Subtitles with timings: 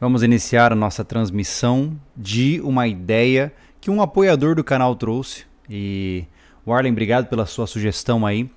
[0.00, 5.44] Vamos iniciar a nossa transmissão de uma ideia que um apoiador do canal trouxe.
[5.68, 6.24] E
[6.64, 8.48] Warlen, obrigado pela sua sugestão aí.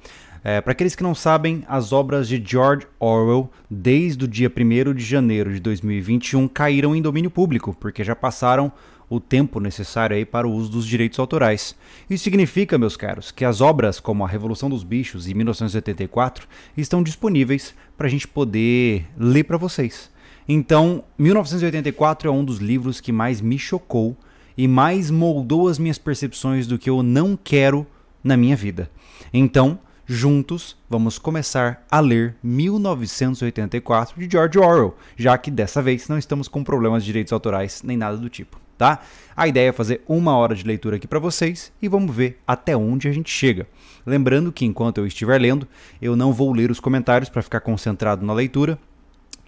[0.43, 4.93] É, Para aqueles que não sabem, as obras de George Orwell, desde o dia 1
[4.93, 8.71] de janeiro de 2021, caíram em domínio público, porque já passaram
[9.09, 11.75] o tempo necessário aí para o uso dos direitos autorais.
[12.07, 16.47] Isso significa, meus caros, que as obras como A Revolução dos Bichos e 1984
[16.77, 20.10] estão disponíveis para a gente poder ler para vocês.
[20.47, 24.17] Então, 1984 é um dos livros que mais me chocou
[24.57, 27.85] e mais moldou as minhas percepções do que eu não quero
[28.23, 28.89] na minha vida.
[29.33, 36.17] Então, juntos, vamos começar a ler 1984 de George Orwell, já que dessa vez não
[36.17, 38.99] estamos com problemas de direitos autorais nem nada do tipo, tá?
[39.35, 42.75] A ideia é fazer uma hora de leitura aqui para vocês e vamos ver até
[42.75, 43.65] onde a gente chega.
[44.05, 45.67] Lembrando que enquanto eu estiver lendo,
[46.01, 48.77] eu não vou ler os comentários para ficar concentrado na leitura,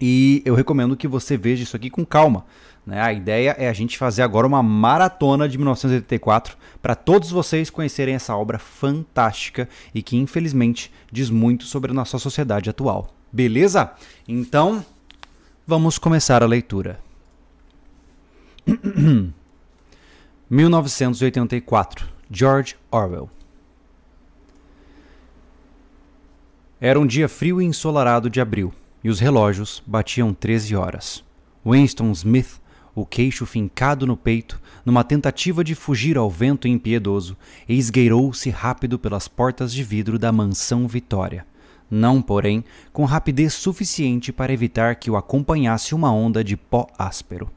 [0.00, 2.44] e eu recomendo que você veja isso aqui com calma.
[2.86, 3.00] Né?
[3.00, 8.14] A ideia é a gente fazer agora uma maratona de 1984 para todos vocês conhecerem
[8.14, 13.14] essa obra fantástica e que infelizmente diz muito sobre a nossa sociedade atual.
[13.32, 13.92] Beleza?
[14.28, 14.84] Então,
[15.66, 17.00] vamos começar a leitura.
[20.50, 23.30] 1984, George Orwell.
[26.80, 28.72] Era um dia frio e ensolarado de abril
[29.04, 31.22] e os relógios batiam 13 horas.
[31.64, 32.58] Winston Smith,
[32.94, 37.36] o queixo fincado no peito, numa tentativa de fugir ao vento impiedoso,
[37.68, 41.46] esgueirou-se rápido pelas portas de vidro da mansão Vitória.
[41.90, 47.50] Não, porém, com rapidez suficiente para evitar que o acompanhasse uma onda de pó áspero.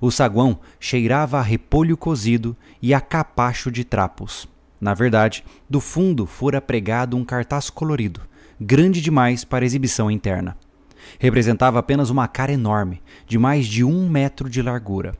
[0.00, 4.48] O saguão cheirava a repolho cozido e a capacho de trapos.
[4.80, 8.20] Na verdade, do fundo fora pregado um cartaz colorido,
[8.62, 10.56] grande demais para exibição interna.
[11.18, 15.14] Representava apenas uma cara enorme, de mais de um metro de largura.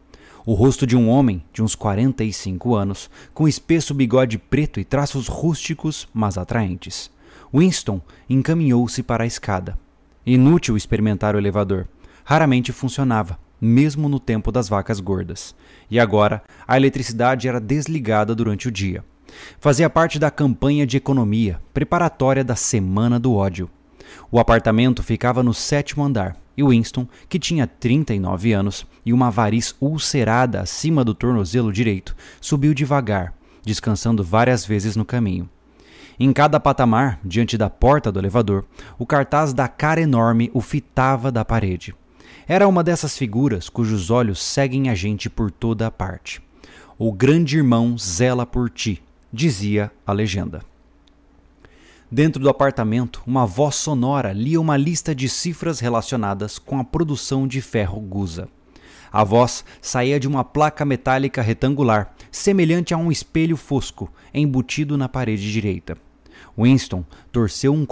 [0.47, 5.29] O rosto de um homem de uns 45 anos, com espesso bigode preto e traços
[5.29, 7.11] rústicos, mas atraentes.
[7.53, 9.79] Winston encaminhou-se para a escada.
[10.25, 11.87] Inútil experimentar o elevador.
[12.25, 15.55] Raramente funcionava, mesmo no tempo das vacas gordas.
[15.91, 19.05] E agora, a eletricidade era desligada durante o dia.
[19.61, 23.71] Fazia parte da campanha de economia, preparatória da Semana do Ódio.
[24.31, 29.75] O apartamento ficava no sétimo andar e Winston, que tinha 39 anos e uma variz
[29.81, 35.49] ulcerada acima do tornozelo direito, subiu devagar, descansando várias vezes no caminho.
[36.21, 38.65] Em cada patamar, diante da porta do elevador,
[38.99, 41.95] o cartaz da cara enorme o fitava da parede.
[42.47, 46.43] Era uma dessas figuras cujos olhos seguem a gente por toda a parte.
[46.99, 50.63] O grande irmão zela por ti, dizia a legenda.
[52.11, 57.49] Dentro do apartamento, uma voz sonora lia uma lista de cifras relacionadas com a produção
[57.49, 58.49] de ferro gusa.
[59.11, 65.09] A voz saía de uma placa metálica retangular, semelhante a um espelho fosco, embutido na
[65.09, 65.97] parede direita.
[66.59, 67.87] Winston torceu um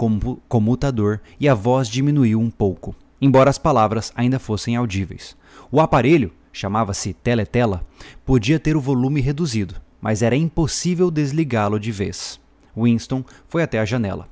[0.47, 5.35] comutador e a voz diminuiu um pouco, embora as palavras ainda fossem audíveis.
[5.71, 7.83] O aparelho, chamava-se Teletela,
[8.23, 12.39] podia ter o volume reduzido, mas era impossível desligá-lo de vez.
[12.75, 14.27] Winston foi até a janela.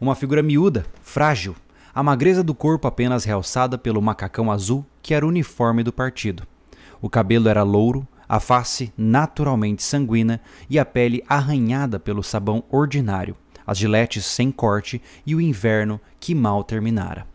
[0.00, 1.56] Uma figura miúda, frágil,
[1.94, 6.42] a magreza do corpo apenas realçada pelo macacão azul que era o uniforme do partido.
[7.00, 13.36] O cabelo era louro, a face naturalmente sanguínea e a pele arranhada pelo sabão ordinário,
[13.66, 17.26] as giletes sem corte e o inverno que mal terminara.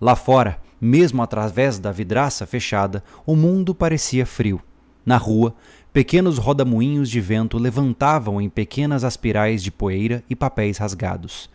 [0.00, 4.60] Lá fora, mesmo através da vidraça fechada, o mundo parecia frio.
[5.04, 5.54] Na rua,
[5.96, 11.48] Pequenos rodamuinhos de vento levantavam em pequenas aspirais de poeira e papéis rasgados.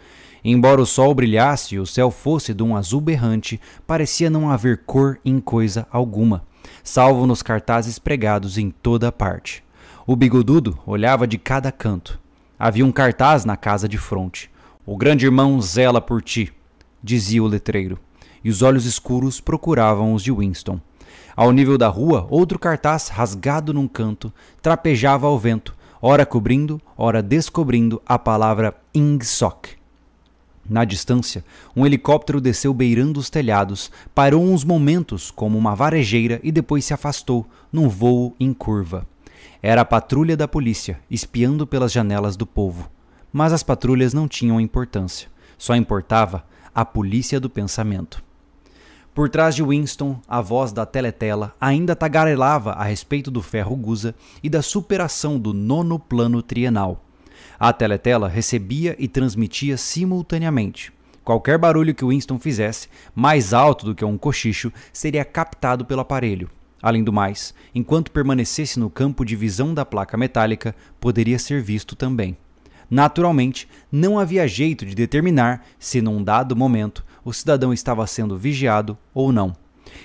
[0.44, 4.80] Embora o sol brilhasse e o céu fosse de um azul berrante, parecia não haver
[4.84, 6.44] cor em coisa alguma,
[6.84, 9.64] salvo nos cartazes pregados em toda a parte.
[10.08, 12.20] O bigodudo olhava de cada canto.
[12.58, 14.50] Havia um cartaz na casa de fronte.
[14.88, 16.52] O grande irmão zela por ti,
[17.04, 18.00] dizia o letreiro,
[18.44, 20.82] e os olhos escuros procuravam os de Winston.
[21.36, 24.32] Ao nível da rua, outro cartaz rasgado num canto
[24.62, 29.68] trapejava ao vento, ora cobrindo, ora descobrindo a palavra Ingsoc.
[30.70, 31.44] Na distância,
[31.76, 36.94] um helicóptero desceu beirando os telhados, parou uns momentos como uma varejeira e depois se
[36.94, 39.08] afastou, num voo em curva.
[39.62, 42.90] Era a patrulha da polícia, espiando pelas janelas do povo.
[43.32, 45.30] Mas as patrulhas não tinham importância.
[45.58, 46.44] Só importava
[46.74, 48.24] a polícia do pensamento.
[49.14, 54.16] Por trás de Winston, a voz da teletela ainda tagarelava a respeito do ferro gusa
[54.42, 57.04] e da superação do nono plano trienal.
[57.60, 60.94] A teletela recebia e transmitia simultaneamente.
[61.26, 66.50] Qualquer barulho que Winston fizesse, mais alto do que um cochicho, seria captado pelo aparelho.
[66.82, 71.98] Além do mais, enquanto permanecesse no campo de visão da placa metálica, poderia ser visto
[71.98, 72.38] também.
[72.92, 78.98] Naturalmente, não havia jeito de determinar se, num dado momento, o cidadão estava sendo vigiado
[79.14, 79.56] ou não.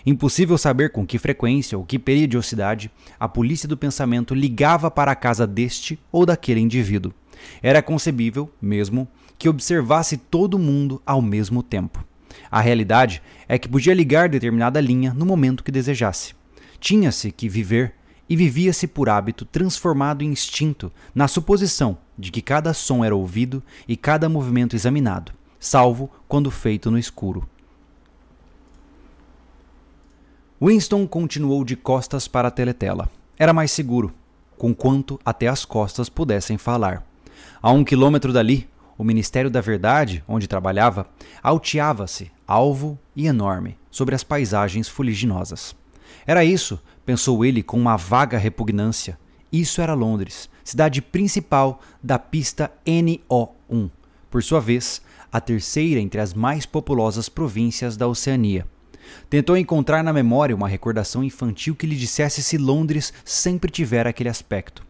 [0.05, 2.88] Impossível saber com que frequência ou que periodicidade
[3.19, 7.12] a polícia do pensamento ligava para a casa deste ou daquele indivíduo.
[7.61, 12.05] Era concebível, mesmo, que observasse todo mundo ao mesmo tempo.
[12.49, 16.35] A realidade é que podia ligar determinada linha no momento que desejasse.
[16.79, 17.94] Tinha-se que viver
[18.29, 23.63] e vivia-se por hábito transformado em instinto, na suposição de que cada som era ouvido
[23.87, 27.49] e cada movimento examinado, salvo quando feito no escuro.
[30.61, 33.11] Winston continuou de costas para a teletela.
[33.39, 34.15] Era mais seguro,
[34.57, 37.07] conquanto até as costas pudessem falar.
[37.61, 38.67] A um quilômetro dali,
[38.97, 41.07] o Ministério da Verdade, onde trabalhava,
[41.43, 45.77] alteava-se, alvo e enorme, sobre as paisagens fuliginosas.
[46.27, 49.19] Era isso, pensou ele com uma vaga repugnância.
[49.53, 53.89] Isso era Londres, cidade principal da pista NO1,
[54.29, 55.01] por sua vez,
[55.33, 58.67] a terceira entre as mais populosas províncias da Oceania.
[59.31, 64.29] Tentou encontrar na memória uma recordação infantil que lhe dissesse se Londres sempre tivera aquele
[64.29, 64.85] aspecto.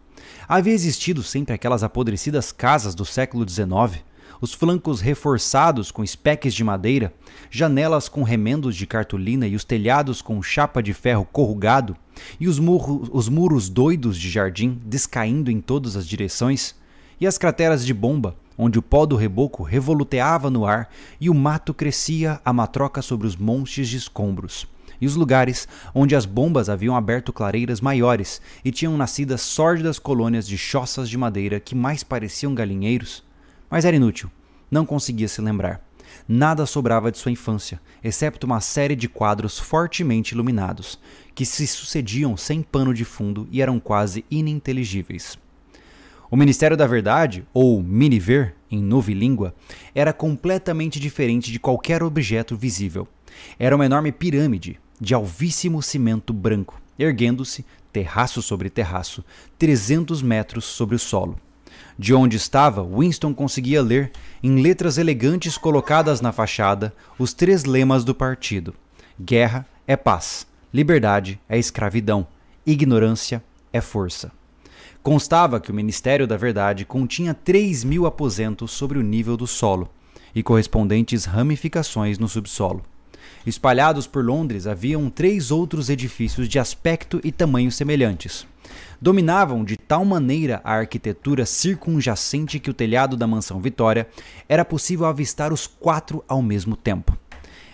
[0.49, 4.02] Havia existido sempre aquelas apodrecidas casas do século XIX,
[4.40, 7.12] os flancos reforçados com espeques de madeira,
[7.50, 11.96] janelas com remendos de cartolina e os telhados com chapa de ferro corrugado,
[12.40, 16.74] e os, murro, os muros doidos de jardim descaindo em todas as direções,
[17.20, 20.88] e as crateras de bomba, onde o pó do reboco revoluteava no ar
[21.20, 24.66] e o mato crescia a matroca sobre os montes de escombros,
[25.00, 29.98] e os lugares onde as bombas haviam aberto clareiras maiores e tinham nascido as sórdidas
[29.98, 33.25] colônias de choças de madeira que mais pareciam galinheiros.
[33.70, 34.30] Mas era inútil,
[34.70, 35.80] não conseguia se lembrar.
[36.28, 40.98] Nada sobrava de sua infância, excepto uma série de quadros fortemente iluminados,
[41.34, 45.38] que se sucediam sem pano de fundo e eram quase ininteligíveis.
[46.28, 49.54] O Ministério da Verdade, ou Miniver, em novilíngua,
[49.94, 53.06] era completamente diferente de qualquer objeto visível.
[53.58, 59.24] Era uma enorme pirâmide de alvíssimo cimento branco, erguendo-se, terraço sobre terraço,
[59.58, 61.38] 300 metros sobre o solo.
[61.99, 64.12] De onde estava, Winston conseguia ler,
[64.43, 68.75] em letras elegantes colocadas na fachada, os três lemas do partido:
[69.20, 72.26] Guerra é paz, liberdade é escravidão,
[72.67, 73.43] ignorância
[73.73, 74.31] é força.
[75.02, 79.88] Constava que o Ministério da Verdade continha 3 mil aposentos sobre o nível do solo
[80.34, 82.84] e correspondentes ramificações no subsolo.
[83.46, 88.46] Espalhados por Londres haviam três outros edifícios de aspecto e tamanho semelhantes.
[89.00, 94.08] Dominavam de tal maneira a arquitetura circunjacente que o telhado da mansão Vitória
[94.48, 97.16] era possível avistar os quatro ao mesmo tempo.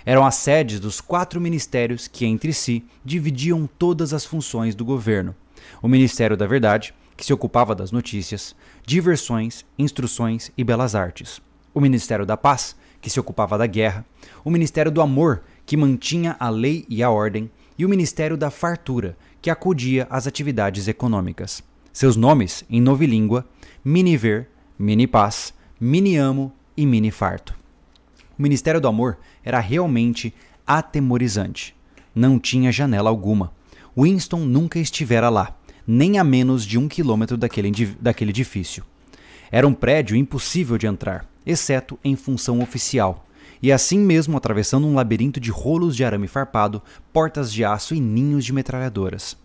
[0.05, 5.35] Eram as sedes dos quatro ministérios que entre si dividiam todas as funções do governo:
[5.81, 11.41] o Ministério da Verdade, que se ocupava das notícias, diversões, instruções e belas artes.
[11.73, 14.05] O Ministério da Paz, que se ocupava da guerra.
[14.45, 17.51] O Ministério do Amor, que mantinha a lei e a ordem.
[17.79, 21.63] E o Ministério da Fartura, que acudia às atividades econômicas.
[21.93, 23.45] Seus nomes, em novilíngua,
[23.85, 24.49] Miniver,
[24.79, 27.55] Mini Paz, Mini Amo e Mini Farto.
[28.39, 30.33] O Ministério do Amor era realmente
[30.67, 31.77] atemorizante.
[32.15, 33.53] Não tinha janela alguma.
[33.95, 38.85] Winston nunca estivera lá nem a menos de um quilômetro daquele, daquele edifício.
[39.51, 43.27] Era um prédio impossível de entrar, exceto em função oficial,
[43.63, 48.01] e assim mesmo atravessando um labirinto de rolos de arame farpado, portas de aço e
[48.01, 49.37] ninhos de metralhadoras.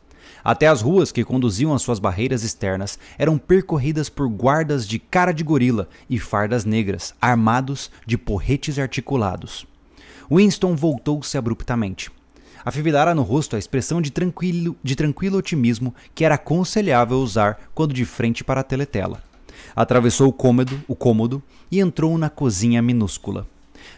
[0.44, 5.32] Até as ruas que conduziam às suas barreiras externas eram percorridas por guardas de cara
[5.32, 9.66] de gorila e fardas negras, armados de porretes articulados.
[10.30, 12.12] Winston voltou-se abruptamente
[12.68, 17.94] afivelara no rosto a expressão de tranquilo, de tranquilo otimismo que era aconselhável usar quando
[17.94, 19.24] de frente para a teletela.
[19.74, 23.48] Atravessou o cômodo, o cômodo e entrou na cozinha minúscula.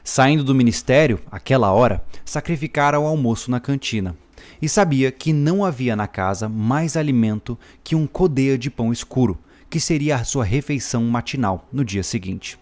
[0.03, 4.15] Saindo do ministério, àquela hora, sacrificara o almoço na cantina.
[4.61, 9.37] E sabia que não havia na casa mais alimento que um codeia de pão escuro,
[9.69, 12.57] que seria a sua refeição matinal no dia seguinte.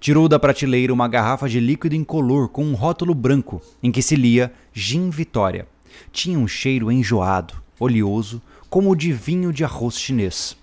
[0.00, 4.14] Tirou da prateleira uma garrafa de líquido incolor com um rótulo branco em que se
[4.14, 5.66] lia Gin Vitória.
[6.12, 10.56] Tinha um cheiro enjoado, oleoso, como o de vinho de arroz chinês.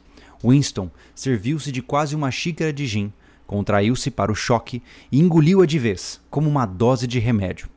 [0.43, 3.11] Winston serviu-se de quase uma xícara de gin,
[3.53, 4.81] contraiu-se para o choque
[5.11, 7.69] e engoliu-a de vez, como uma dose de remédio.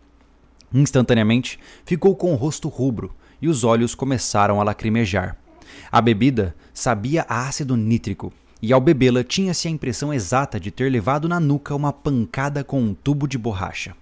[0.72, 5.36] Instantaneamente ficou com o rosto rubro e os olhos começaram a lacrimejar.
[5.92, 10.90] A bebida sabia a ácido nítrico e ao bebê-la tinha-se a impressão exata de ter
[10.90, 13.94] levado na nuca uma pancada com um tubo de borracha.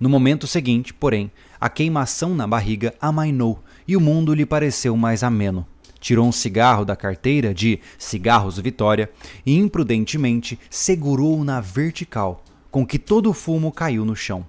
[0.00, 5.22] No momento seguinte, porém, a queimação na barriga amainou e o mundo lhe pareceu mais
[5.22, 5.66] ameno.
[6.00, 9.10] Tirou um cigarro da carteira de Cigarros Vitória
[9.44, 14.46] e imprudentemente segurou-o na vertical, com que todo o fumo caiu no chão.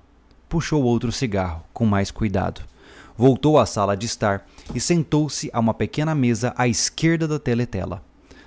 [0.50, 2.62] Puxou outro cigarro, com mais cuidado.
[3.18, 8.04] Voltou à sala de estar e sentou-se a uma pequena mesa à esquerda da teletela.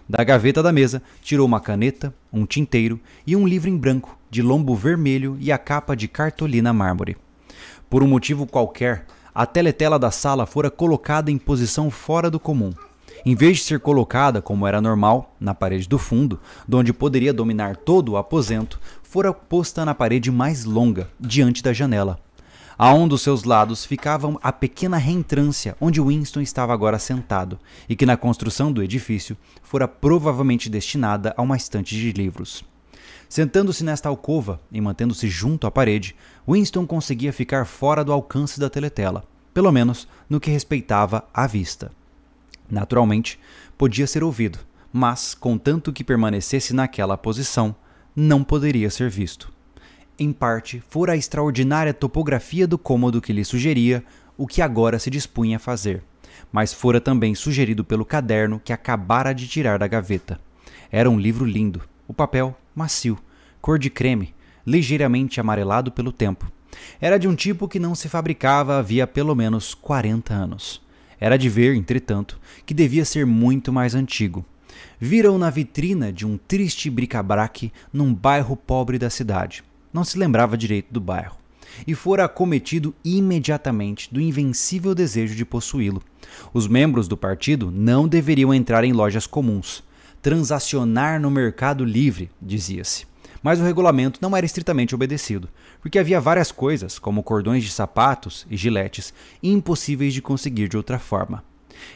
[0.09, 4.43] Da gaveta da mesa, tirou uma caneta, um tinteiro e um livro em branco, de
[4.43, 7.17] lombo vermelho e a capa de cartolina mármore.
[7.89, 12.73] Por um motivo qualquer, a teletela da sala fora colocada em posição fora do comum.
[13.25, 16.41] Em vez de ser colocada, como era normal, na parede do fundo,
[16.73, 22.19] onde poderia dominar todo o aposento, fora posta na parede mais longa, diante da janela.
[22.79, 27.95] A um dos seus lados ficava a pequena reentrância onde Winston estava agora sentado, e
[27.95, 32.65] que na construção do edifício fora provavelmente destinada a uma estante de livros.
[33.29, 36.17] Sentando-se nesta alcova e mantendo-se junto à parede,
[36.49, 41.93] Winston conseguia ficar fora do alcance da teletela, pelo menos no que respeitava à vista.
[42.71, 43.39] Naturalmente,
[43.77, 44.59] podia ser ouvido,
[44.93, 47.75] mas, contanto que permanecesse naquela posição,
[48.15, 49.53] não poderia ser visto
[50.21, 54.05] em parte, fora a extraordinária topografia do cômodo que lhe sugeria
[54.37, 56.03] o que agora se dispunha a fazer,
[56.53, 60.39] mas fora também sugerido pelo caderno que acabara de tirar da gaveta.
[60.93, 63.19] Era um livro lindo, o papel macio,
[63.63, 64.35] cor de creme,
[64.67, 66.53] ligeiramente amarelado pelo tempo.
[67.01, 70.83] Era de um tipo que não se fabricava havia pelo menos 40 anos.
[71.21, 74.45] Era de ver, entretanto, que devia ser muito mais antigo.
[74.99, 79.63] Viram na vitrina de um triste bric-a-brac num bairro pobre da cidade
[79.93, 81.37] não se lembrava direito do bairro,
[81.87, 86.03] e fora acometido imediatamente do invencível desejo de possuí-lo.
[86.53, 89.83] Os membros do partido não deveriam entrar em lojas comuns,
[90.23, 93.10] transacionar no mercado livre, dizia-se.
[93.43, 95.49] Mas o regulamento não era estritamente obedecido,
[95.81, 100.99] porque havia várias coisas, como cordões de sapatos e giletes, impossíveis de conseguir de outra
[100.99, 101.43] forma.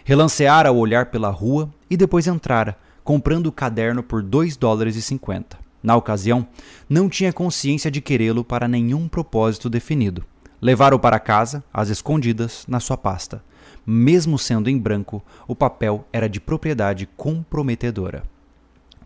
[0.05, 5.03] Relanceara ao olhar pela rua e depois entrara, comprando o caderno por 2 dólares e
[5.03, 5.59] 50.
[5.83, 6.47] Na ocasião,
[6.89, 10.25] não tinha consciência de querê-lo para nenhum propósito definido.
[10.63, 13.45] Levaram-o para casa, às escondidas, na sua pasta.
[13.87, 18.23] Mesmo sendo em branco, o papel era de propriedade comprometedora.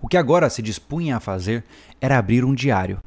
[0.01, 1.65] O que agora se dispunha a fazer
[2.01, 3.03] era abrir um diário.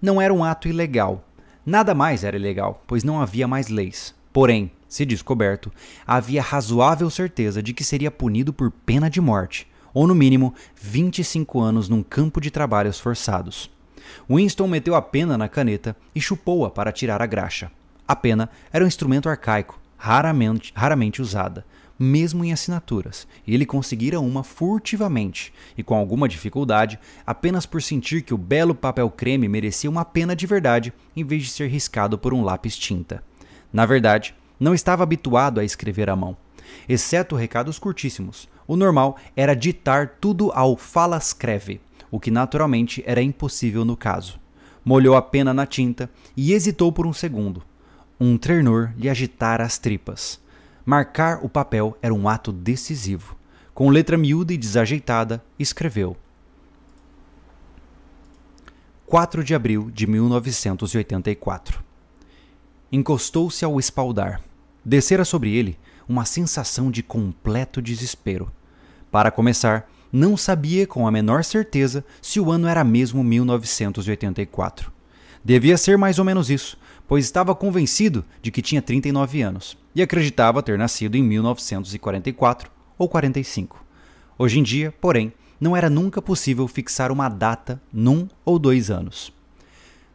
[0.00, 1.24] Não era um ato ilegal.
[1.64, 4.14] Nada mais era ilegal, pois não havia mais leis.
[4.32, 5.72] Porém, se descoberto,
[6.06, 11.60] havia razoável certeza de que seria punido por pena de morte, ou no mínimo 25
[11.60, 13.70] anos num campo de trabalhos forçados.
[14.28, 17.70] Winston meteu a pena na caneta e chupou-a para tirar a graxa.
[18.06, 21.64] A pena era um instrumento arcaico, raramente, raramente usada,
[21.98, 28.22] mesmo em assinaturas, e ele conseguira uma furtivamente, e com alguma dificuldade, apenas por sentir
[28.22, 32.18] que o belo papel creme merecia uma pena de verdade em vez de ser riscado
[32.18, 33.22] por um lápis tinta.
[33.72, 36.36] Na verdade, não estava habituado a escrever à mão,
[36.88, 43.84] exceto recados curtíssimos, o normal era ditar tudo ao fala-escreve, o que naturalmente era impossível
[43.84, 44.40] no caso.
[44.84, 47.62] Molhou a pena na tinta e hesitou por um segundo.
[48.18, 50.40] Um tremor lhe agitara as tripas.
[50.84, 53.36] Marcar o papel era um ato decisivo.
[53.72, 56.16] Com letra miúda e desajeitada, escreveu:
[59.06, 61.82] 4 de abril de 1984.
[62.92, 64.42] Encostou-se ao espaldar.
[64.84, 68.52] Descera sobre ele uma sensação de completo desespero.
[69.10, 74.92] Para começar, não sabia com a menor certeza se o ano era mesmo 1984.
[75.42, 80.02] Devia ser mais ou menos isso, pois estava convencido de que tinha 39 anos e
[80.02, 83.84] acreditava ter nascido em 1944 ou 45.
[84.38, 89.32] Hoje em dia, porém, não era nunca possível fixar uma data num ou dois anos.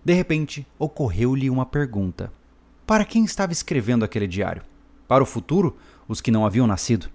[0.03, 2.31] De repente, ocorreu-lhe uma pergunta:
[2.85, 4.61] Para quem estava escrevendo aquele diário?
[5.07, 5.77] Para o futuro,
[6.07, 7.09] os que não haviam nascido.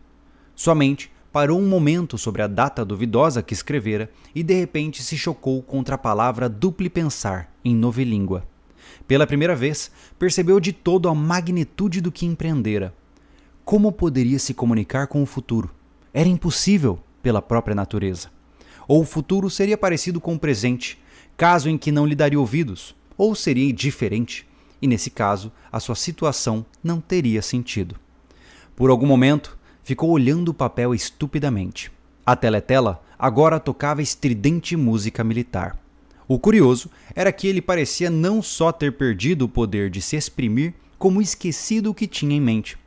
[0.55, 5.17] Sua mente parou um momento sobre a data duvidosa que escrevera e de repente se
[5.19, 8.47] chocou contra a palavra dupli pensar em novilíngua.
[9.07, 12.95] Pela primeira vez, percebeu de todo a magnitude do que empreendera.
[13.65, 15.71] Como poderia se comunicar com o futuro?
[16.13, 18.31] Era impossível pela própria natureza.
[18.87, 20.99] Ou o futuro seria parecido com o presente,
[21.37, 24.47] caso em que não lhe daria ouvidos, ou seria diferente,
[24.81, 27.97] e nesse caso a sua situação não teria sentido.
[28.77, 31.91] Por algum momento, ficou olhando o papel estupidamente.
[32.25, 35.79] A teletela agora tocava estridente música militar.
[36.27, 40.75] O curioso era que ele parecia não só ter perdido o poder de se exprimir,
[40.99, 42.79] como esquecido o que tinha em mente.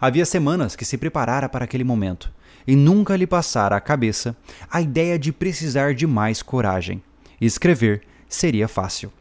[0.00, 2.32] Havia semanas que se preparara para aquele momento,
[2.66, 4.36] e nunca lhe passara à cabeça
[4.70, 7.02] a ideia de precisar de mais coragem.
[7.40, 9.12] Escrever seria fácil.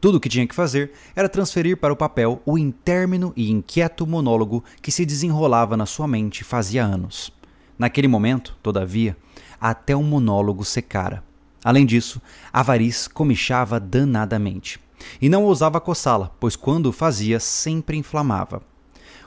[0.00, 4.06] Tudo o que tinha que fazer era transferir para o papel o intermino e inquieto
[4.06, 7.32] monólogo que se desenrolava na sua mente fazia anos.
[7.76, 9.16] Naquele momento, todavia,
[9.60, 11.24] até o monólogo secara.
[11.64, 12.20] Além disso,
[12.52, 14.80] a variz comichava danadamente.
[15.20, 18.62] E não ousava coçá-la, pois quando o fazia sempre inflamava.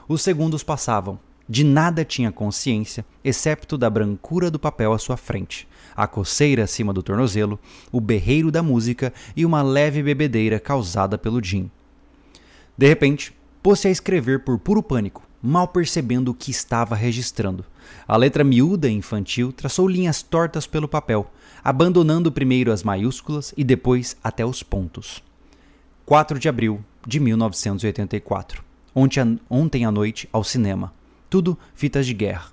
[0.08, 1.18] Os segundos passavam.
[1.48, 6.92] De nada tinha consciência, excepto da brancura do papel à sua frente a coceira acima
[6.92, 7.58] do tornozelo,
[7.90, 11.70] o berreiro da música e uma leve bebedeira causada pelo gin.
[12.76, 17.64] De repente, pôs-se a escrever por puro pânico, mal percebendo o que estava registrando.
[18.06, 21.30] A letra miúda e infantil traçou linhas tortas pelo papel,
[21.62, 25.22] abandonando primeiro as maiúsculas e depois até os pontos.
[26.06, 28.62] 4 de abril de 1984.
[29.48, 30.92] Ontem à noite, ao cinema.
[31.30, 32.52] Tudo fitas de guerra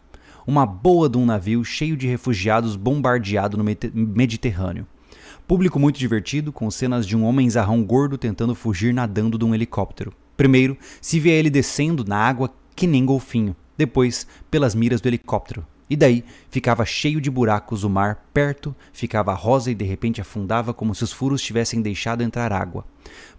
[0.50, 4.88] uma boa de um navio cheio de refugiados bombardeado no Mediterrâneo.
[5.48, 9.54] Público muito divertido, com cenas de um homem zarrão gordo tentando fugir nadando de um
[9.54, 10.12] helicóptero.
[10.36, 15.64] Primeiro, se vê ele descendo na água que nem golfinho, depois, pelas miras do helicóptero.
[15.90, 20.74] E daí ficava cheio de buracos o mar, perto, ficava rosa e de repente afundava
[20.74, 22.86] como se os furos tivessem deixado entrar água.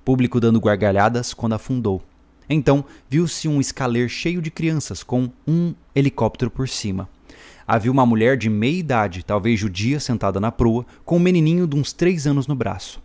[0.05, 2.03] Público dando gargalhadas quando afundou.
[2.49, 7.09] Então viu-se um escaler cheio de crianças com um helicóptero por cima.
[7.67, 11.77] Havia uma mulher de meia idade, talvez judia, sentada na proa, com um menininho de
[11.77, 13.01] uns três anos no braço.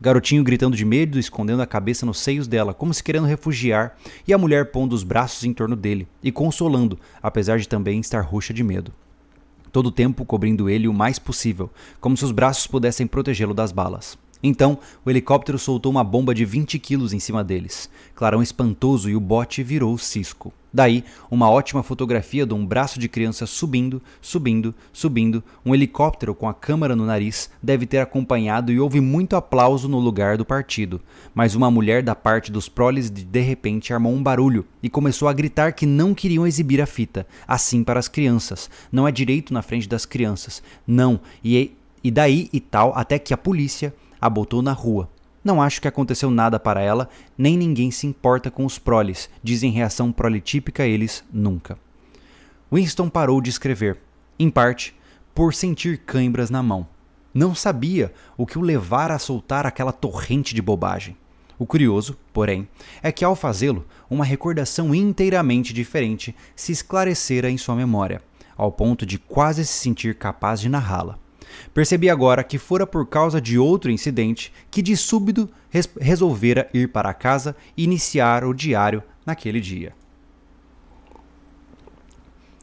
[0.00, 4.32] Garotinho gritando de medo, escondendo a cabeça nos seios dela, como se querendo refugiar, e
[4.32, 8.54] a mulher pondo os braços em torno dele e consolando, apesar de também estar roxa
[8.54, 8.92] de medo.
[9.72, 13.72] Todo o tempo cobrindo ele o mais possível, como se os braços pudessem protegê-lo das
[13.72, 14.16] balas.
[14.42, 17.90] Então, o helicóptero soltou uma bomba de 20 quilos em cima deles.
[18.14, 20.52] Clarão espantoso e o bote virou cisco.
[20.72, 25.42] Daí, uma ótima fotografia de um braço de criança subindo, subindo, subindo.
[25.64, 29.98] Um helicóptero com a câmera no nariz deve ter acompanhado e houve muito aplauso no
[29.98, 31.00] lugar do partido.
[31.34, 35.32] Mas uma mulher da parte dos proles de, repente armou um barulho e começou a
[35.32, 37.26] gritar que não queriam exibir a fita.
[37.46, 38.68] Assim para as crianças.
[38.92, 40.62] Não é direito na frente das crianças.
[40.86, 41.18] Não.
[41.42, 41.72] E,
[42.04, 45.08] e daí e tal, até que a polícia a botou na rua.
[45.42, 49.70] Não acho que aconteceu nada para ela, nem ninguém se importa com os proles, dizem
[49.70, 51.78] reação prolitípica eles nunca.
[52.70, 53.98] Winston parou de escrever,
[54.38, 54.94] em parte
[55.34, 56.86] por sentir cãibras na mão.
[57.32, 61.16] Não sabia o que o levara a soltar aquela torrente de bobagem.
[61.58, 62.68] O curioso, porém,
[63.02, 68.22] é que ao fazê-lo, uma recordação inteiramente diferente se esclarecera em sua memória,
[68.56, 71.18] ao ponto de quase se sentir capaz de narrá-la.
[71.72, 76.88] Percebi agora que fora por causa de outro incidente que de súbito res resolvera ir
[76.88, 79.92] para casa e iniciar o diário naquele dia.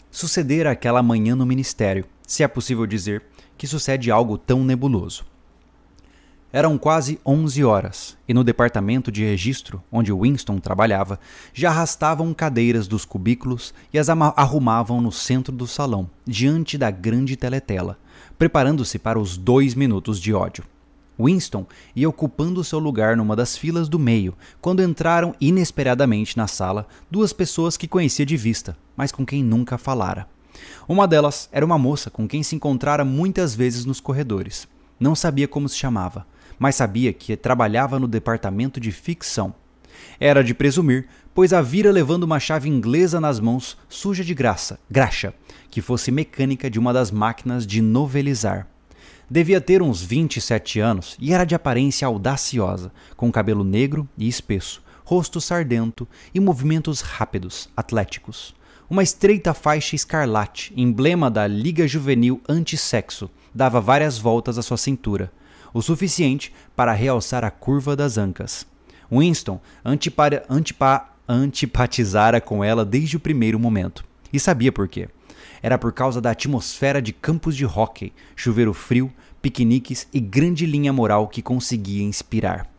[0.10, 3.24] Sucedera aquela manhã no ministério, se é possível dizer
[3.58, 5.26] que sucede algo tão nebuloso.
[6.56, 11.19] Eram quase 11 horas, e no departamento de registro, onde Winston trabalhava,
[11.54, 17.36] já arrastavam cadeiras dos cubículos e as arrumavam no centro do salão, diante da grande
[17.36, 18.00] teletela,
[18.38, 20.64] preparando-se para os dois minutos de ódio.
[21.20, 26.88] Winston ia ocupando seu lugar numa das filas do meio, quando entraram inesperadamente na sala
[27.10, 30.28] duas pessoas que conhecia de vista, mas com quem nunca falara.
[30.88, 34.68] Uma delas era uma moça com quem se encontrara muitas vezes nos corredores.
[35.00, 36.26] Não sabia como se chamava,
[36.60, 39.54] mas sabia que trabalhava no departamento de ficção.
[40.20, 44.80] Era de presumir, pois a vira levando uma chave inglesa nas mãos, suja de graça,
[44.89, 45.34] graxa,
[45.69, 48.67] que fosse mecânica de uma das máquinas de novelizar.
[49.30, 54.82] Devia ter uns 27 anos e era de aparência audaciosa, com cabelo negro e espesso,
[55.04, 58.56] rosto sardento e movimentos rápidos, atléticos.
[58.89, 65.30] Uma estreita faixa escarlate, emblema da Liga Juvenil Antissexo, dava várias voltas à sua cintura,
[65.74, 68.65] o suficiente para realçar a curva das ancas.
[69.12, 74.06] Winston antipara, antipa, antipatizara com ela desde o primeiro momento.
[74.32, 75.08] E sabia por quê.
[75.62, 79.12] Era por causa da atmosfera de campos de hóquei, chuveiro frio,
[79.42, 82.70] piqueniques e grande linha moral que conseguia inspirar.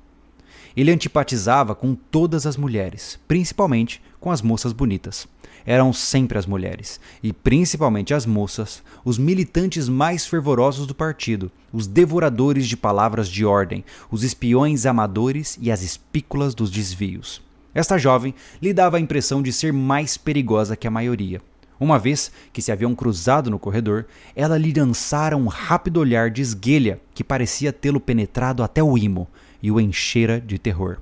[0.77, 5.27] Ele antipatizava com todas as mulheres, principalmente com as moças bonitas.
[5.65, 11.87] Eram sempre as mulheres, e principalmente as moças, os militantes mais fervorosos do partido, os
[11.87, 17.46] devoradores de palavras de ordem, os espiões amadores e as espículas dos desvios.
[17.77, 21.43] Esta jovem lhe dava a impressão de ser mais perigosa que a maioria.
[21.79, 26.41] Uma vez que se haviam cruzado no corredor, ela lhe lançara um rápido olhar de
[26.41, 29.29] esguelha que parecia tê-lo penetrado até o imo
[29.63, 30.97] e o enchera de terror.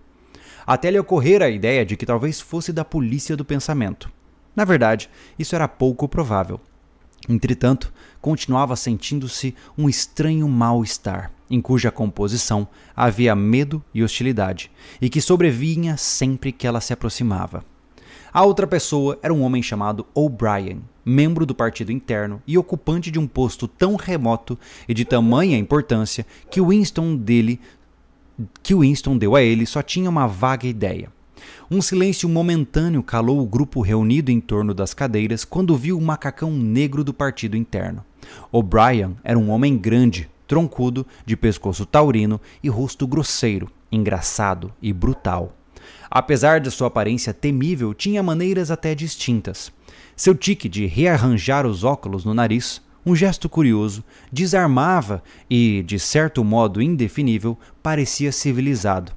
[0.67, 4.11] Até lhe ocorrera a ideia de que talvez fosse da polícia do pensamento.
[4.57, 5.09] Na verdade,
[5.39, 6.61] isso era pouco provável.
[7.29, 15.21] Entretanto, continuava sentindo-se um estranho mal-estar, em cuja composição havia medo e hostilidade, e que
[15.21, 17.65] sobrevinha sempre que ela se aproximava.
[18.33, 23.19] A outra pessoa era um homem chamado O'Brien, membro do partido interno e ocupante de
[23.19, 24.59] um posto tão remoto
[24.89, 27.61] e de tamanha importância que Winston dele
[28.63, 31.13] que Winston deu a ele só tinha uma vaga ideia.
[31.71, 36.51] Um silêncio momentâneo calou o grupo reunido em torno das cadeiras quando viu o macacão
[36.51, 38.05] negro do partido interno.
[38.53, 45.55] O'Brien era um homem grande, troncudo, de pescoço taurino e rosto grosseiro, engraçado e brutal.
[46.11, 49.73] Apesar de sua aparência temível, tinha maneiras até distintas.
[50.17, 54.03] Seu tique de rearranjar os óculos no nariz, um gesto curioso,
[54.33, 59.13] desarmava e, de certo modo indefinível, parecia civilizado.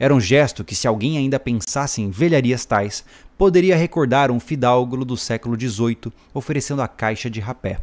[0.00, 3.04] Era um gesto que, se alguém ainda pensasse em velharias tais,
[3.36, 7.80] poderia recordar um fidalgo do século XVIII oferecendo a caixa de rapé.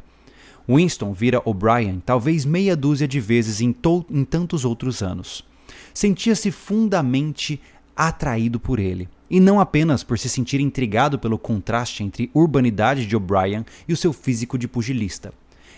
[0.67, 3.73] Winston vira O'Brien talvez meia dúzia de vezes em,
[4.09, 5.45] em tantos outros anos.
[5.93, 7.61] Sentia-se fundamente
[7.95, 13.15] atraído por ele, e não apenas por se sentir intrigado pelo contraste entre urbanidade de
[13.15, 15.31] O'Brien e o seu físico de pugilista.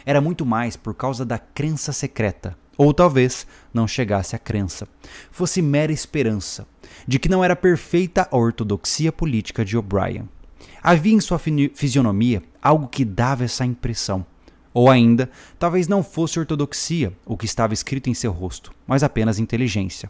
[0.05, 4.87] Era muito mais por causa da crença secreta, ou talvez não chegasse à crença,
[5.29, 6.65] fosse mera esperança,
[7.05, 10.29] de que não era perfeita a ortodoxia política de O'Brien.
[10.81, 11.37] Havia em sua
[11.73, 14.25] fisionomia algo que dava essa impressão.
[14.73, 19.39] Ou ainda, talvez não fosse ortodoxia o que estava escrito em seu rosto, mas apenas
[19.39, 20.09] inteligência.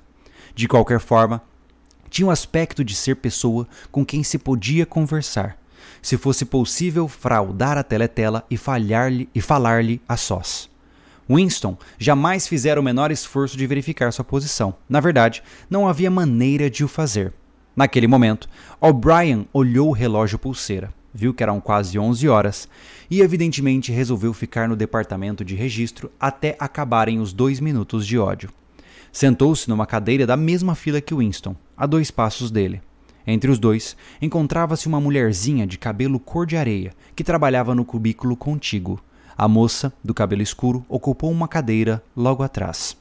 [0.54, 1.42] De qualquer forma,
[2.08, 5.58] tinha o aspecto de ser pessoa com quem se podia conversar,
[6.04, 10.69] se fosse possível fraudar a teletela e, falhar-lhe e falar-lhe a sós.
[11.30, 14.74] Winston jamais fizera o menor esforço de verificar sua posição.
[14.90, 17.32] Na verdade, não havia maneira de o fazer.
[17.76, 18.50] Naquele momento,
[18.82, 22.68] O'Brien olhou o relógio pulseira, viu que eram quase 11 horas
[23.10, 28.50] e, evidentemente, resolveu ficar no departamento de registro até acabarem os dois minutos de ódio.
[29.12, 32.82] Sentou-se numa cadeira da mesma fila que Winston, a dois passos dele.
[33.26, 38.36] Entre os dois, encontrava-se uma mulherzinha de cabelo cor de areia que trabalhava no cubículo
[38.36, 39.00] contíguo.
[39.40, 42.98] A moça, do cabelo escuro, ocupou uma cadeira logo atrás.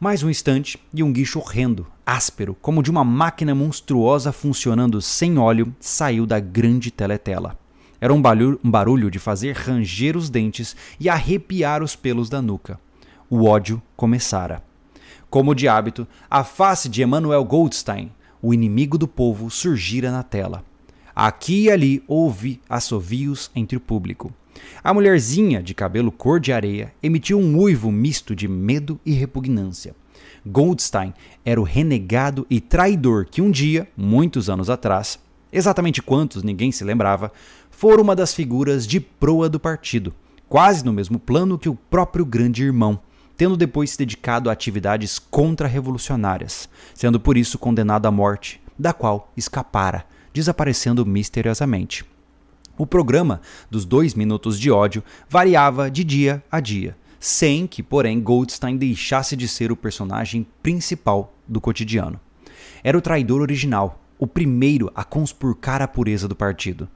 [0.00, 5.38] Mais um instante e um guicho horrendo, áspero, como de uma máquina monstruosa funcionando sem
[5.38, 7.56] óleo, saiu da grande teletela.
[8.00, 12.76] Era um barulho, de fazer ranger os dentes e arrepiar os pelos da nuca.
[13.30, 14.60] O ódio começara.
[15.30, 18.10] Como de hábito, a face de Emmanuel Goldstein,
[18.42, 20.64] o inimigo do povo, surgira na tela.
[21.14, 24.34] Aqui e ali houve assovios entre o público.
[24.82, 29.94] A mulherzinha, de cabelo cor de areia, emitiu um uivo misto de medo e repugnância.
[30.44, 31.12] Goldstein
[31.44, 35.18] era o renegado e traidor que um dia, muitos anos atrás,
[35.52, 37.32] exatamente quantos ninguém se lembrava,
[37.70, 40.14] fora uma das figuras de proa do partido,
[40.48, 43.00] quase no mesmo plano que o próprio grande irmão,
[43.36, 49.32] tendo depois se dedicado a atividades contra-revolucionárias, sendo por isso condenado à morte, da qual
[49.36, 52.04] escapara, desaparecendo misteriosamente.
[52.78, 58.20] O programa dos dois minutos de ódio variava de dia a dia, sem que, porém,
[58.20, 62.20] Goldstein deixasse de ser o personagem principal do cotidiano.
[62.84, 66.86] Era o traidor original, o primeiro a conspurcar a pureza do partido.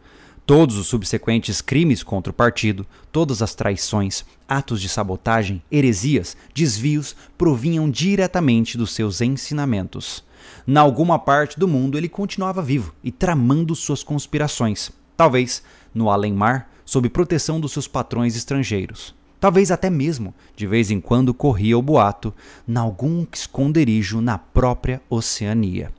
[0.44, 7.16] Todos os subsequentes crimes contra o partido, todas as traições, atos de sabotagem, heresias, desvios
[7.38, 10.24] provinham diretamente dos seus ensinamentos.
[10.66, 15.62] Na alguma parte do mundo ele continuava vivo e tramando suas conspirações, talvez
[15.94, 19.14] no além-mar, sob proteção dos seus patrões estrangeiros.
[19.38, 22.32] Talvez até mesmo, de vez em quando, corria o boato,
[22.74, 25.92] algum esconderijo na própria Oceania.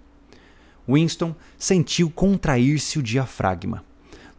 [0.90, 3.84] Winston sentiu contrair-se o diafragma.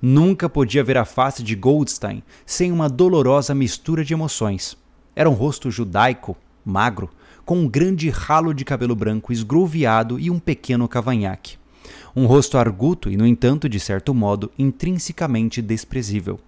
[0.00, 4.76] Nunca podia ver a face de Goldstein sem uma dolorosa mistura de emoções.
[5.14, 7.08] Era um rosto judaico, magro,
[7.44, 11.61] com um grande ralo de cabelo branco esgrouviado e um pequeno cavanhaque.
[12.14, 16.38] Um rosto arguto e, no entanto, de certo modo, intrinsecamente desprezível,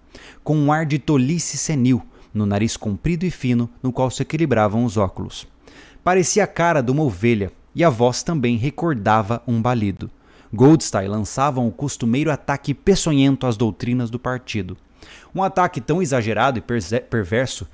[0.43, 4.85] com um ar de tolice senil, no nariz comprido e fino, no qual se equilibravam
[4.85, 5.47] os óculos.
[6.03, 10.09] Parecia a cara de uma ovelha, e a voz também recordava um balido.
[10.53, 14.77] Goldstein lançava um costumeiro ataque peçonhento às doutrinas do partido.
[15.33, 17.67] Um ataque tão exagerado e perverso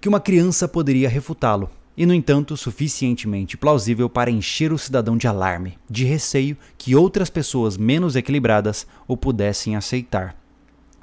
[0.00, 5.26] que uma criança poderia refutá-lo, e, no entanto, suficientemente plausível para encher o cidadão de
[5.26, 10.36] alarme, de receio que outras pessoas menos equilibradas o pudessem aceitar.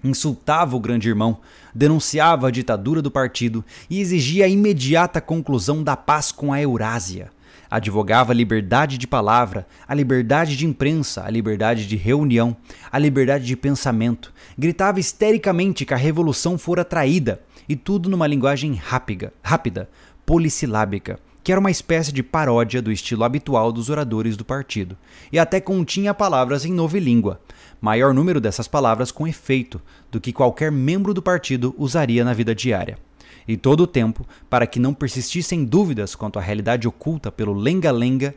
[0.03, 1.39] Insultava o grande irmão,
[1.75, 7.29] denunciava a ditadura do partido e exigia a imediata conclusão da paz com a Eurásia.
[7.69, 12.57] Advogava a liberdade de palavra, a liberdade de imprensa, a liberdade de reunião,
[12.91, 14.33] a liberdade de pensamento.
[14.57, 19.87] Gritava histericamente que a revolução fora traída, e tudo numa linguagem rápida, rápida,
[20.29, 24.95] polissilábica, que era uma espécie de paródia do estilo habitual dos oradores do partido,
[25.31, 27.41] e até continha palavras em nova língua,
[27.81, 32.53] maior número dessas palavras com efeito do que qualquer membro do partido usaria na vida
[32.53, 32.99] diária.
[33.47, 38.35] E todo o tempo para que não persistissem dúvidas quanto à realidade oculta pelo lenga-lenga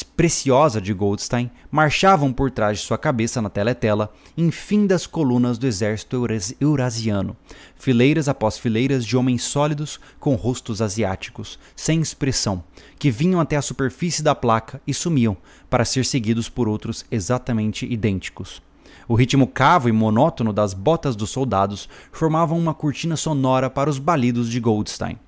[0.00, 5.58] preciosa de Goldstein, marchavam por trás de sua cabeça na teletela, em fim das colunas
[5.58, 6.24] do exército
[6.58, 7.36] eurasiano,
[7.76, 12.64] fileiras após fileiras de homens sólidos com rostos asiáticos, sem expressão,
[12.98, 15.36] que vinham até a superfície da placa e sumiam,
[15.68, 18.62] para ser seguidos por outros exatamente idênticos.
[19.08, 23.98] O ritmo cavo e monótono das botas dos soldados formavam uma cortina sonora para os
[23.98, 25.18] balidos de Goldstein.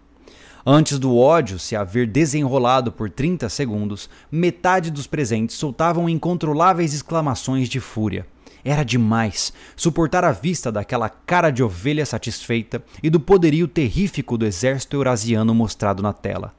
[0.66, 7.68] Antes do ódio se haver desenrolado por 30 segundos, metade dos presentes soltavam incontroláveis exclamações
[7.68, 8.26] de fúria.
[8.64, 14.46] Era demais suportar a vista daquela cara de ovelha satisfeita e do poderio terrífico do
[14.46, 16.54] exército eurasiano mostrado na tela.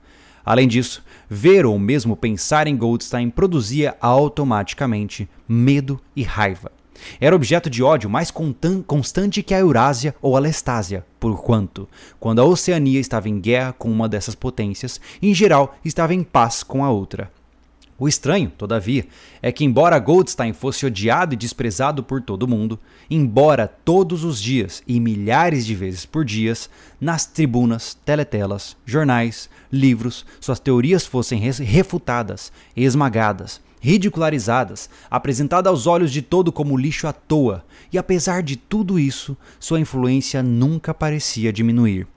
[0.46, 6.75] Além disso, ver ou mesmo pensar em Goldstein produzia automaticamente medo e raiva.
[7.20, 8.32] Era objeto de ódio mais
[8.86, 11.88] constante que a Eurásia ou a Lestásia, porquanto,
[12.20, 16.64] quando a Oceania estava em guerra com uma dessas potências, em geral estava em paz
[16.64, 17.32] com a outra.
[17.98, 19.08] O estranho, todavia,
[19.42, 22.78] é que, embora Goldstein fosse odiado e desprezado por todo mundo,
[23.10, 30.26] embora todos os dias e milhares de vezes por dias, nas tribunas, teletelas, jornais, livros,
[30.42, 37.64] suas teorias fossem refutadas, esmagadas, ridicularizadas, apresentada aos olhos de todo como lixo à toa,
[37.92, 42.08] e apesar de tudo isso, sua influência nunca parecia diminuir.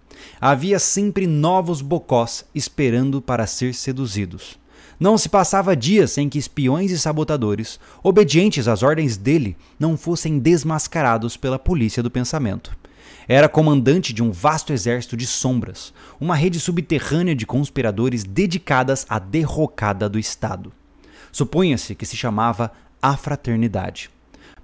[0.40, 4.58] Havia sempre novos bocós esperando para ser seduzidos.
[4.98, 10.40] Não se passava dia sem que espiões e sabotadores, obedientes às ordens dele, não fossem
[10.40, 12.76] desmascarados pela polícia do pensamento.
[13.28, 19.18] Era comandante de um vasto exército de sombras, uma rede subterrânea de conspiradores dedicadas à
[19.18, 20.72] derrocada do Estado.
[21.32, 24.10] Supunha-se que se chamava A Fraternidade.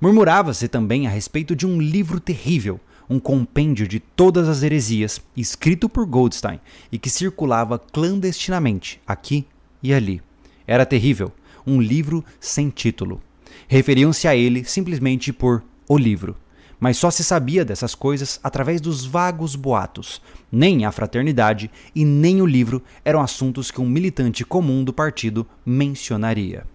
[0.01, 5.89] Murmurava-se também a respeito de um livro terrível, um compêndio de todas as heresias, escrito
[5.89, 9.47] por Goldstein e que circulava clandestinamente aqui
[9.83, 10.23] e ali.
[10.67, 11.33] Era terrível,
[11.67, 13.21] um livro sem título.
[13.69, 16.37] Referiam-se a ele simplesmente por O Livro.
[16.79, 20.21] Mas só se sabia dessas coisas através dos vagos boatos.
[20.51, 25.47] Nem a fraternidade e nem o livro eram assuntos que um militante comum do partido
[25.65, 26.67] mencionaria.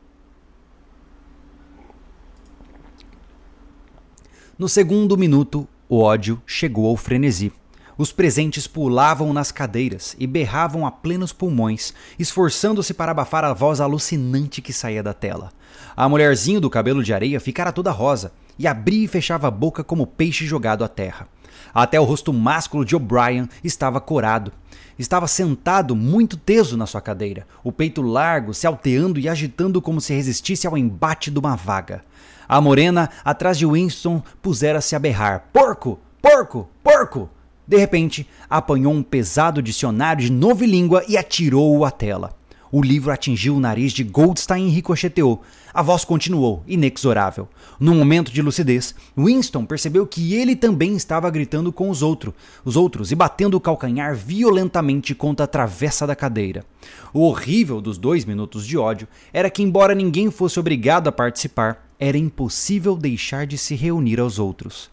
[4.58, 7.52] No segundo minuto, o ódio chegou ao frenesi.
[7.98, 13.82] Os presentes pulavam nas cadeiras e berravam a plenos pulmões, esforçando-se para abafar a voz
[13.82, 15.52] alucinante que saía da tela.
[16.00, 19.84] A mulherzinha do cabelo de areia ficara toda rosa e abria e fechava a boca
[19.84, 21.28] como peixe jogado à terra.
[21.74, 24.54] Até o rosto másculo de O'Brien estava corado.
[24.98, 30.00] Estava sentado muito teso na sua cadeira, o peito largo, se alteando e agitando como
[30.00, 32.02] se resistisse ao embate de uma vaga.
[32.48, 36.00] A morena, atrás de Winston, pusera-se a berrar: Porco!
[36.22, 36.70] Porco!
[36.82, 37.30] Porco!
[37.68, 42.40] De repente, apanhou um pesado dicionário de novilíngua e atirou-o à tela.
[42.72, 45.42] O livro atingiu o nariz de Goldstein e ricocheteou.
[45.80, 47.48] A voz continuou, inexorável.
[47.80, 52.34] Num momento de lucidez, Winston percebeu que ele também estava gritando com os outros,
[52.66, 56.66] os outros e batendo o calcanhar violentamente contra a travessa da cadeira.
[57.14, 61.88] O horrível dos dois minutos de ódio era que, embora ninguém fosse obrigado a participar,
[61.98, 64.90] era impossível deixar de se reunir aos outros.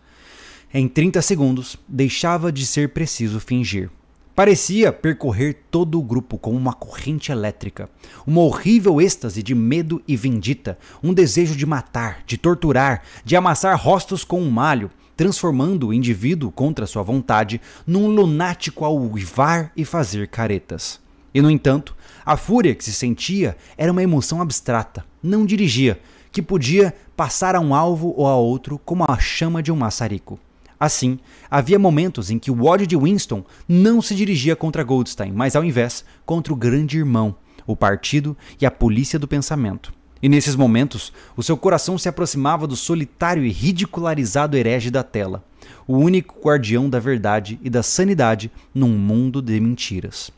[0.73, 3.91] Em 30 segundos, deixava de ser preciso fingir.
[4.37, 7.89] Parecia percorrer todo o grupo como uma corrente elétrica,
[8.27, 13.81] uma horrível êxtase de medo e vindita, um desejo de matar, de torturar, de amassar
[13.81, 19.87] rostos com um malho, transformando o indivíduo contra sua vontade num lunático ao uivar e
[19.87, 21.01] fazer caretas.
[21.33, 25.99] E no entanto, a fúria que se sentia era uma emoção abstrata, não dirigia,
[26.31, 30.39] que podia passar a um alvo ou a outro como a chama de um maçarico.
[30.79, 31.19] Assim,
[31.51, 35.65] havia momentos em que o ódio de Winston não se dirigia contra Goldstein, mas ao
[35.65, 37.37] invés contra o grande irmão,
[37.67, 39.93] o partido e a polícia do pensamento.
[40.23, 45.45] E nesses momentos, o seu coração se aproximava do solitário e ridicularizado herege da tela,
[45.87, 50.31] o único guardião da verdade e da sanidade num mundo de mentiras.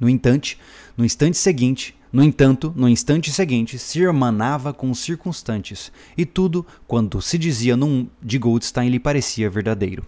[0.00, 0.56] No entanto,
[0.96, 6.64] no instante seguinte, no entanto, no instante seguinte, se irmanava com os circunstantes, e tudo,
[6.86, 10.06] quando se dizia num de Goldstein, lhe parecia verdadeiro.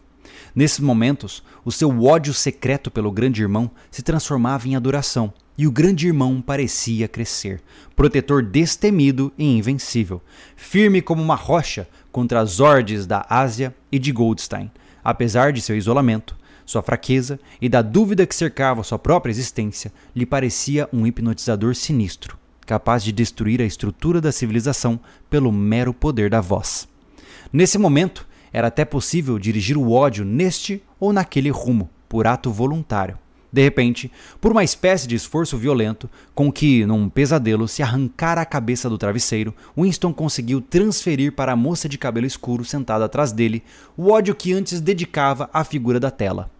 [0.54, 5.72] Nesses momentos, o seu ódio secreto pelo grande irmão se transformava em adoração, e o
[5.72, 7.60] grande irmão parecia crescer,
[7.96, 10.22] protetor destemido e invencível,
[10.54, 14.70] firme como uma rocha contra as hordes da Ásia e de Goldstein,
[15.02, 20.26] apesar de seu isolamento, sua fraqueza e da dúvida que cercava sua própria existência, lhe
[20.26, 25.00] parecia um hipnotizador sinistro, capaz de destruir a estrutura da civilização
[25.30, 26.88] pelo mero poder da voz.
[27.52, 33.18] Nesse momento, era até possível dirigir o ódio neste ou naquele rumo, por ato voluntário.
[33.52, 38.44] De repente, por uma espécie de esforço violento, com que, num pesadelo, se arrancara a
[38.44, 43.62] cabeça do travesseiro, Winston conseguiu transferir para a moça de cabelo escuro sentada atrás dele
[43.96, 46.50] o ódio que antes dedicava à figura da tela.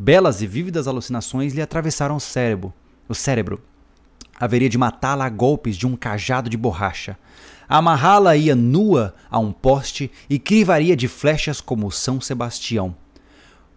[0.00, 2.72] Belas e vívidas alucinações lhe atravessaram o cérebro.
[3.08, 3.60] O cérebro.
[4.38, 7.18] Haveria de matá-la a golpes de um cajado de borracha.
[7.68, 12.94] Amarrá-la ia nua a um poste e crivaria de flechas como São Sebastião.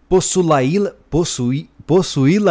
[0.08, 0.62] Possuí-la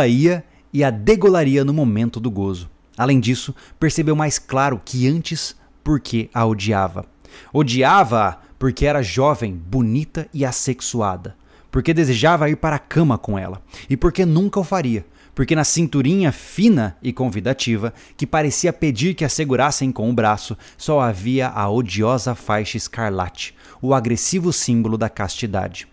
[0.05, 2.69] ia e a degolaria no momento do gozo.
[2.97, 7.05] Além disso, percebeu mais claro que antes porque a odiava.
[7.53, 11.39] Odiava-a porque era jovem, bonita e assexuada
[11.71, 15.63] porque desejava ir para a cama com ela, e porque nunca o faria, porque na
[15.63, 21.47] cinturinha fina e convidativa, que parecia pedir que a segurassem com o braço, só havia
[21.47, 25.87] a odiosa faixa escarlate, o agressivo símbolo da castidade.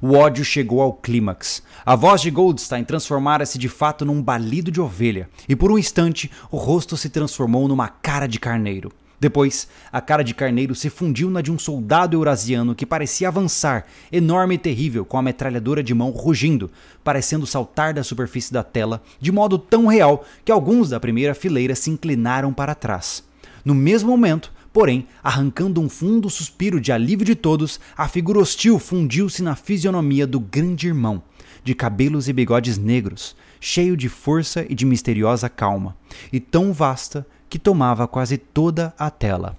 [0.00, 1.62] O ódio chegou ao clímax.
[1.84, 6.30] A voz de Goldstein transformara-se de fato num balido de ovelha, e por um instante
[6.50, 8.92] o rosto se transformou numa cara de carneiro.
[9.20, 13.84] Depois, a cara de carneiro se fundiu na de um soldado eurasiano que parecia avançar,
[14.12, 16.70] enorme e terrível, com a metralhadora de mão rugindo,
[17.02, 21.74] parecendo saltar da superfície da tela, de modo tão real que alguns da primeira fileira
[21.74, 23.24] se inclinaram para trás.
[23.64, 28.78] No mesmo momento, porém, arrancando um fundo suspiro de alívio de todos, a figura hostil
[28.78, 31.20] fundiu-se na fisionomia do grande irmão,
[31.64, 35.96] de cabelos e bigodes negros, cheio de força e de misteriosa calma,
[36.32, 39.56] e tão vasta que tomava quase toda a tela.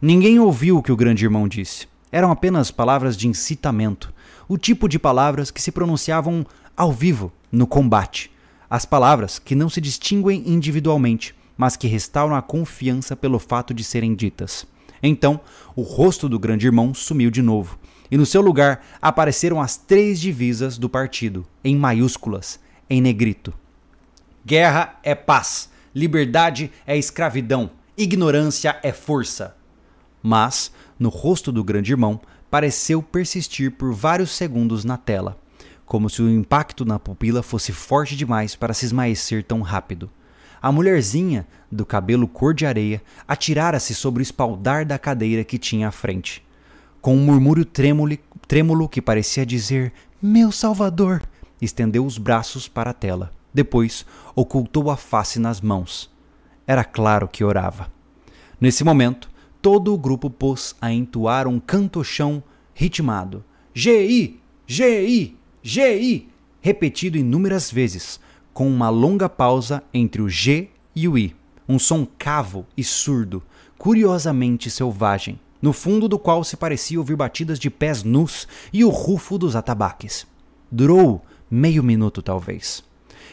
[0.00, 1.86] Ninguém ouviu o que o grande irmão disse.
[2.10, 4.12] Eram apenas palavras de incitamento,
[4.48, 6.46] o tipo de palavras que se pronunciavam
[6.76, 8.30] ao vivo, no combate.
[8.68, 13.82] As palavras que não se distinguem individualmente, mas que restauram a confiança pelo fato de
[13.82, 14.66] serem ditas.
[15.02, 15.40] Então,
[15.74, 17.78] o rosto do grande irmão sumiu de novo,
[18.10, 23.52] e no seu lugar apareceram as três divisas do partido, em maiúsculas, em negrito.
[24.44, 29.56] Guerra é paz liberdade é escravidão, ignorância é força.
[30.22, 35.38] Mas, no rosto do grande irmão, pareceu persistir por vários segundos na tela,
[35.86, 40.10] como se o impacto na pupila fosse forte demais para se esmaecer tão rápido.
[40.60, 45.88] A mulherzinha, do cabelo cor de areia, atirara-se sobre o espaldar da cadeira que tinha
[45.88, 46.44] à frente.
[47.00, 51.22] Com um murmúrio trêmulo, trêmulo que parecia dizer: Meu Salvador!
[51.60, 53.35] estendeu os braços para a tela.
[53.56, 56.10] Depois, ocultou a face nas mãos.
[56.66, 57.90] Era claro que orava.
[58.60, 59.30] Nesse momento,
[59.62, 62.42] todo o grupo pôs a entoar um cantochão
[62.74, 63.42] ritmado.
[63.72, 64.38] G-I!
[64.66, 65.38] G-I!
[65.62, 66.28] G-I!
[66.60, 68.20] Repetido inúmeras vezes,
[68.52, 71.34] com uma longa pausa entre o G e o I.
[71.66, 73.42] Um som cavo e surdo,
[73.78, 78.90] curiosamente selvagem, no fundo do qual se parecia ouvir batidas de pés nus e o
[78.90, 80.26] rufo dos atabaques.
[80.70, 82.84] Durou meio minuto, talvez.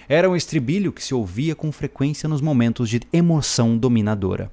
[0.08, 4.52] Era um estribilho que se ouvia com frequência nos momentos de emoção dominadora.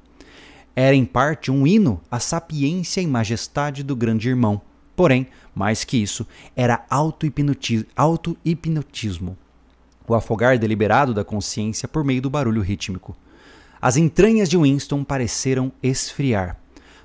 [0.74, 4.60] Era em parte um hino à sapiência e majestade do grande irmão.
[4.94, 9.36] Porém, mais que isso, era auto-hipnotismo.
[10.06, 13.16] o afogar deliberado da consciência por meio do barulho rítmico.
[13.80, 16.56] As entranhas de Winston pareceram esfriar.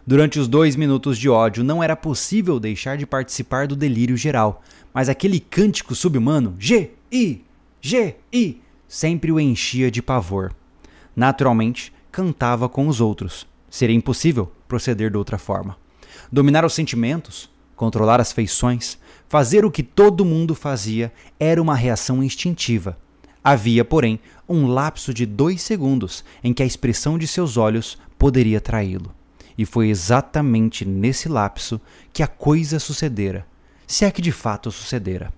[0.08, 4.63] Durante os dois minutos de ódio, não era possível deixar de participar do delírio geral,
[4.93, 7.44] mas aquele cântico subhumano, G, I,
[7.87, 10.51] G, I, sempre o enchia de pavor.
[11.15, 13.45] Naturalmente, cantava com os outros.
[13.69, 15.77] Seria impossível proceder de outra forma.
[16.31, 18.97] Dominar os sentimentos, controlar as feições,
[19.29, 22.97] fazer o que todo mundo fazia era uma reação instintiva.
[23.43, 24.19] Havia, porém,
[24.49, 29.13] um lapso de dois segundos em que a expressão de seus olhos poderia traí-lo.
[29.55, 31.79] E foi exatamente nesse lapso
[32.11, 33.45] que a coisa sucedera,
[33.85, 35.31] se é que de fato sucedera.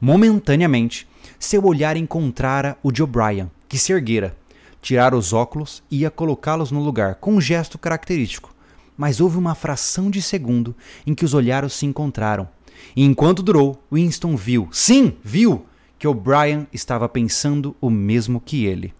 [0.00, 1.06] Momentaneamente,
[1.38, 4.36] seu olhar encontrara o de O'Brien, que se erguera,
[4.80, 8.54] tirara os óculos e ia colocá-los no lugar, com um gesto característico.
[8.96, 10.74] Mas houve uma fração de segundo
[11.06, 12.48] em que os olhares se encontraram.
[12.94, 15.66] E enquanto durou, Winston viu, sim, viu,
[15.98, 18.94] que O'Brien estava pensando o mesmo que ele.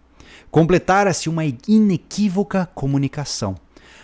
[0.51, 3.55] Completara-se uma inequívoca comunicação.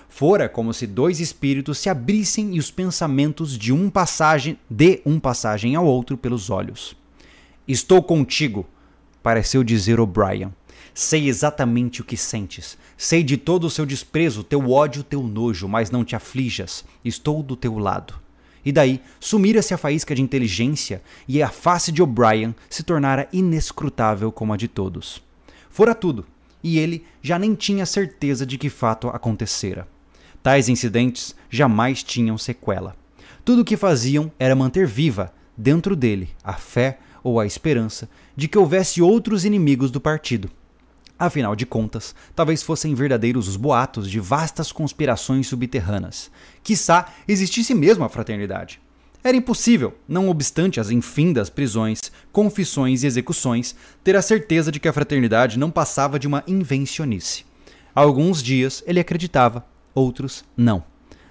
[0.08, 5.20] Fora como se dois espíritos se abrissem e os pensamentos de um passagem de um
[5.20, 6.96] passagem ao outro pelos olhos.
[7.66, 8.66] Estou contigo,
[9.22, 10.54] pareceu dizer O'Brien.
[10.94, 12.78] Sei exatamente o que sentes.
[12.98, 16.84] Sei de todo o seu desprezo, teu ódio, teu nojo, mas não te aflijas.
[17.06, 18.16] Estou do teu lado.
[18.66, 24.32] E daí, sumira-se a faísca de inteligência e a face de O'Brien se tornara inescrutável
[24.32, 25.24] como a de todos.
[25.70, 26.26] Fora tudo,
[26.62, 29.88] e ele já nem tinha certeza de que fato acontecera.
[30.42, 32.96] Tais incidentes jamais tinham sequela.
[33.44, 38.48] Tudo o que faziam era manter viva, dentro dele, a fé ou a esperança de
[38.48, 40.50] que houvesse outros inimigos do partido.
[41.18, 46.30] Afinal de contas, talvez fossem verdadeiros os boatos de vastas conspirações subterrâneas.
[46.64, 48.82] Quissá existisse mesmo a fraternidade.
[49.24, 54.88] Era impossível, não obstante as infindas prisões, confissões e execuções, ter a certeza de que
[54.88, 57.46] a fraternidade não passava de uma invencionice.
[57.96, 59.66] Alguns dias ele acreditava,
[59.96, 60.84] outros não.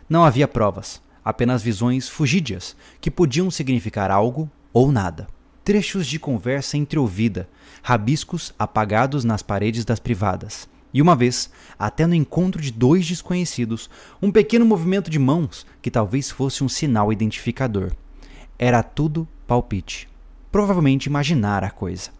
[0.09, 5.27] Não havia provas, apenas visões fugídias, que podiam significar algo ou nada.
[5.65, 7.49] Trechos de conversa entreouvida,
[7.85, 10.69] rabiscos apagados nas paredes das privadas.
[10.93, 13.89] E uma vez, até no encontro de dois desconhecidos,
[14.21, 17.93] um pequeno movimento de mãos que talvez fosse um sinal identificador.
[18.59, 20.09] Era tudo palpite.
[20.51, 22.11] Provavelmente imaginar a coisa.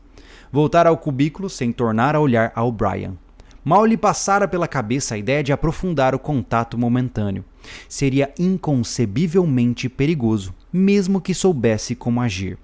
[0.53, 3.17] Voltar ao cubículo sem tornar a olhar ao Brian.
[3.65, 7.45] Mal lhe passara pela cabeça a ideia de aprofundar o contato momentâneo.
[7.89, 12.57] Seria inconcebivelmente perigoso, mesmo que soubesse como agir.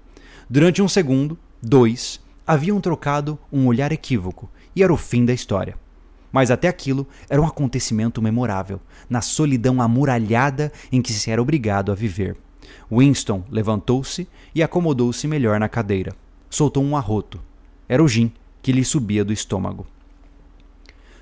[0.51, 5.77] Durante um segundo, dois, haviam trocado um olhar equívoco e era o fim da história.
[6.31, 11.91] Mas até aquilo era um acontecimento memorável, na solidão amuralhada em que se era obrigado
[11.91, 12.35] a viver.
[12.91, 16.15] Winston levantou-se e acomodou-se melhor na cadeira.
[16.49, 17.39] Soltou um arroto.
[17.87, 18.31] Era o gin
[18.63, 19.85] que lhe subia do estômago.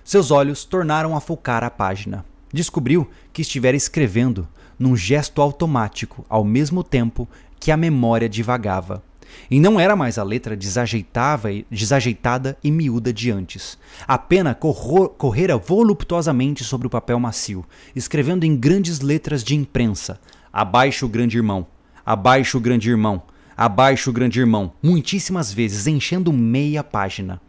[0.05, 2.23] Seus olhos tornaram a focar a página.
[2.53, 4.47] Descobriu que estivera escrevendo,
[4.79, 7.27] num gesto automático, ao mesmo tempo
[7.59, 9.03] que a memória divagava.
[9.49, 13.77] E não era mais a letra desajeitada e miúda de antes.
[14.07, 17.65] A pena correra voluptuosamente sobre o papel macio,
[17.95, 20.19] escrevendo em grandes letras de imprensa:
[20.51, 21.67] Abaixo o grande irmão,
[22.05, 23.23] abaixo o grande irmão,
[23.55, 27.39] abaixo o grande irmão, muitíssimas vezes, enchendo meia página.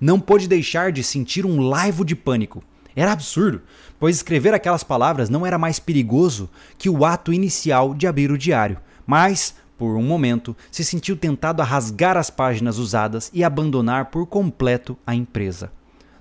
[0.00, 2.62] Não pôde deixar de sentir um laivo de pânico.
[2.94, 3.62] Era absurdo,
[3.98, 8.38] pois escrever aquelas palavras não era mais perigoso que o ato inicial de abrir o
[8.38, 14.10] diário, mas por um momento, se sentiu tentado a rasgar as páginas usadas e abandonar
[14.10, 15.72] por completo a empresa.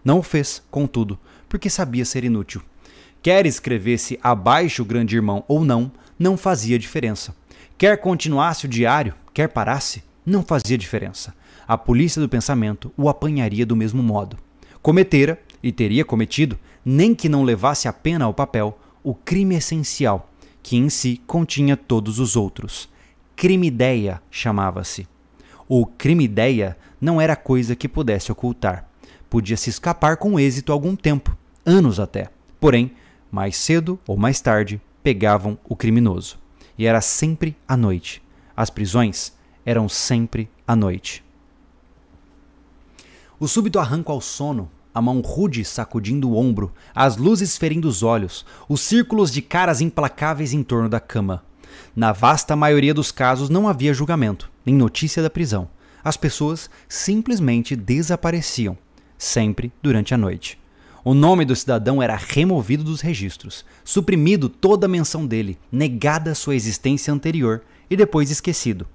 [0.02, 2.62] Não o fez, contudo, porque sabia ser inútil.
[3.22, 7.36] Quer escrevesse abaixo o grande irmão ou não, não fazia diferença.
[7.78, 11.36] Quer continuasse o diário, quer parasse, não fazia diferença.
[11.68, 14.38] A polícia do pensamento o apanharia do mesmo modo.
[14.82, 20.32] Cometera, e teria cometido, nem que não levasse a pena ao papel, o crime essencial,
[20.64, 22.88] que em si continha todos os outros
[23.40, 25.08] crime-ideia chamava-se.
[25.66, 28.86] O crime-ideia não era coisa que pudesse ocultar.
[29.30, 32.28] Podia se escapar com êxito algum tempo, anos até.
[32.60, 32.92] Porém,
[33.32, 36.38] mais cedo ou mais tarde, pegavam o criminoso.
[36.78, 38.22] E era sempre à noite.
[38.58, 39.32] As prisões
[39.66, 41.24] eram sempre à noite.
[43.40, 48.04] O súbito arranco ao sono, a mão rude sacudindo o ombro, as luzes ferindo os
[48.04, 51.48] olhos, os círculos de caras implacáveis em torno da cama.
[51.96, 55.70] Na vasta maioria dos casos não havia julgamento, nem notícia da prisão.
[56.04, 58.78] As pessoas simplesmente desapareciam,
[59.18, 60.60] sempre durante a noite.
[61.04, 66.56] O nome do cidadão era removido dos registros, suprimido toda a menção dele, negada sua
[66.56, 68.86] existência anterior e depois esquecido.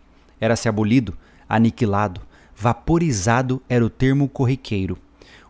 [0.40, 1.16] Era-se abolido,
[1.48, 2.20] aniquilado,
[2.54, 4.98] vaporizado era o termo corriqueiro.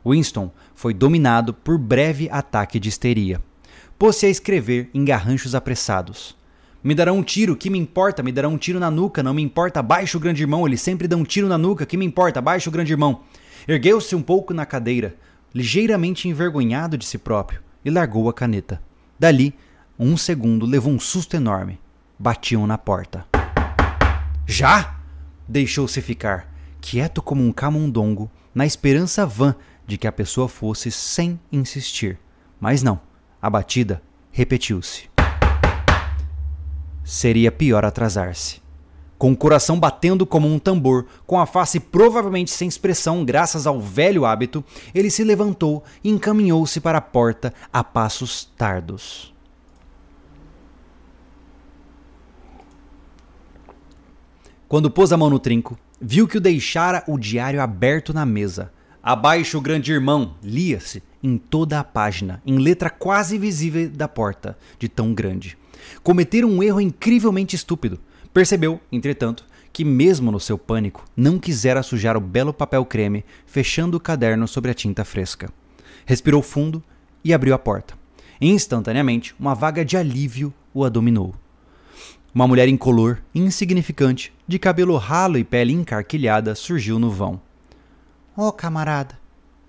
[0.06, 3.40] Winston foi dominado por breve ataque de histeria.
[3.98, 6.36] Pôs-se a escrever em garranchos apressados.
[6.84, 8.22] Me darão um tiro, que me importa?
[8.22, 9.82] Me darão um tiro na nuca, não me importa.
[9.82, 12.42] Baixa o grande irmão, ele sempre dá um tiro na nuca, que me importa?
[12.42, 13.22] Baixa o grande irmão.
[13.66, 15.16] Ergueu-se um pouco na cadeira,
[15.54, 18.82] ligeiramente envergonhado de si próprio, e largou a caneta.
[19.18, 19.54] Dali,
[19.98, 21.80] um segundo, levou um susto enorme.
[22.18, 23.24] Batiam na porta.
[24.46, 25.00] Já?
[25.48, 29.54] Deixou-se ficar, quieto como um camundongo, na esperança vã
[29.86, 32.18] de que a pessoa fosse sem insistir.
[32.60, 33.00] Mas não,
[33.40, 35.13] a batida repetiu-se
[37.04, 38.64] seria pior atrasar-se.
[39.16, 43.80] Com o coração batendo como um tambor, com a face provavelmente sem expressão graças ao
[43.80, 49.32] velho hábito, ele se levantou e encaminhou-se para a porta a passos tardos.
[54.66, 58.72] Quando pôs a mão no trinco, viu que o deixara o diário aberto na mesa.
[59.00, 64.58] Abaixo o grande irmão, lia-se em toda a página, em letra quase visível da porta,
[64.78, 65.56] de tão grande
[66.02, 68.00] cometeram um erro incrivelmente estúpido.
[68.32, 73.96] Percebeu, entretanto, que, mesmo no seu pânico, não quisera sujar o belo papel creme, fechando
[73.96, 75.50] o caderno sobre a tinta fresca.
[76.06, 76.82] Respirou fundo
[77.24, 77.94] e abriu a porta.
[78.40, 81.34] Instantaneamente, uma vaga de alívio o dominou.
[82.34, 87.40] Uma mulher incolor, insignificante, de cabelo ralo e pele encarquilhada, surgiu no vão.
[88.36, 89.18] Oh, camarada,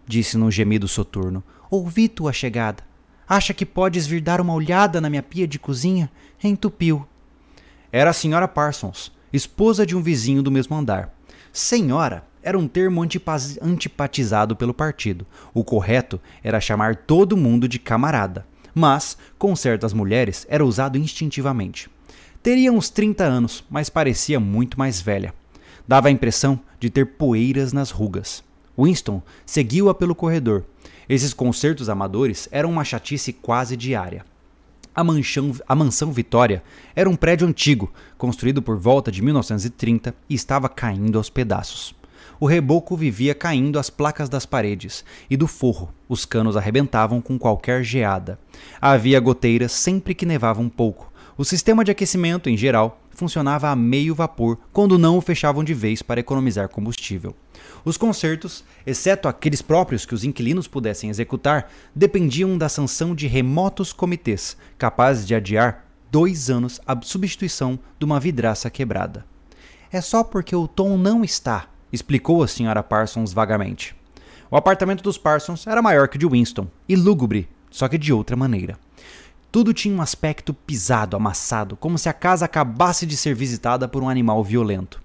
[0.07, 2.83] disse num gemido soturno, ouvi tua chegada.
[3.27, 6.11] Acha que podes vir dar uma olhada na minha pia de cozinha?
[6.43, 7.07] Entupiu.
[7.91, 11.11] Era a senhora Parsons, esposa de um vizinho do mesmo andar.
[11.51, 13.01] Senhora era um termo
[13.61, 15.25] antipatizado pelo partido.
[15.53, 18.45] O correto era chamar todo mundo de camarada,
[18.75, 21.89] mas, com certas mulheres, era usado instintivamente.
[22.43, 25.33] Teria uns 30 anos, mas parecia muito mais velha.
[25.87, 28.43] Dava a impressão de ter poeiras nas rugas.
[28.77, 30.63] Winston seguiu-a pelo corredor.
[31.07, 34.25] Esses concertos amadores eram uma chatice quase diária.
[34.93, 36.63] A, manchão, a Mansão Vitória
[36.95, 41.93] era um prédio antigo, construído por volta de 1930 e estava caindo aos pedaços.
[42.39, 45.93] O reboco vivia caindo as placas das paredes e do forro.
[46.07, 48.39] Os canos arrebentavam com qualquer geada.
[48.81, 51.11] Havia goteiras sempre que nevava um pouco.
[51.37, 55.73] O sistema de aquecimento, em geral, funcionava a meio vapor quando não o fechavam de
[55.73, 57.35] vez para economizar combustível.
[57.83, 63.91] Os concertos, exceto aqueles próprios que os inquilinos pudessem executar, dependiam da sanção de remotos
[63.91, 69.25] comitês, capazes de adiar dois anos a substituição de uma vidraça quebrada.
[69.91, 72.81] É só porque o Tom não está, explicou a Sra.
[72.81, 73.93] Parsons vagamente.
[74.49, 78.13] O apartamento dos Parsons era maior que o de Winston e lúgubre, só que de
[78.13, 78.84] outra maneira.
[79.55, 84.03] Tudo tinha um aspecto pisado, amassado, como se a casa acabasse de ser visitada por
[84.03, 85.01] um animal violento.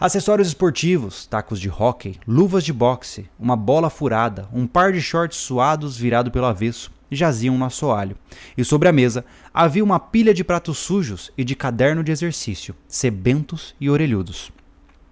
[0.00, 5.36] Acessórios esportivos, tacos de hóquei, luvas de boxe, uma bola furada, um par de shorts
[5.36, 8.16] suados virado pelo avesso jaziam no assoalho.
[8.56, 12.74] E sobre a mesa havia uma pilha de pratos sujos e de caderno de exercício,
[12.88, 14.50] sebentos e orelhudos.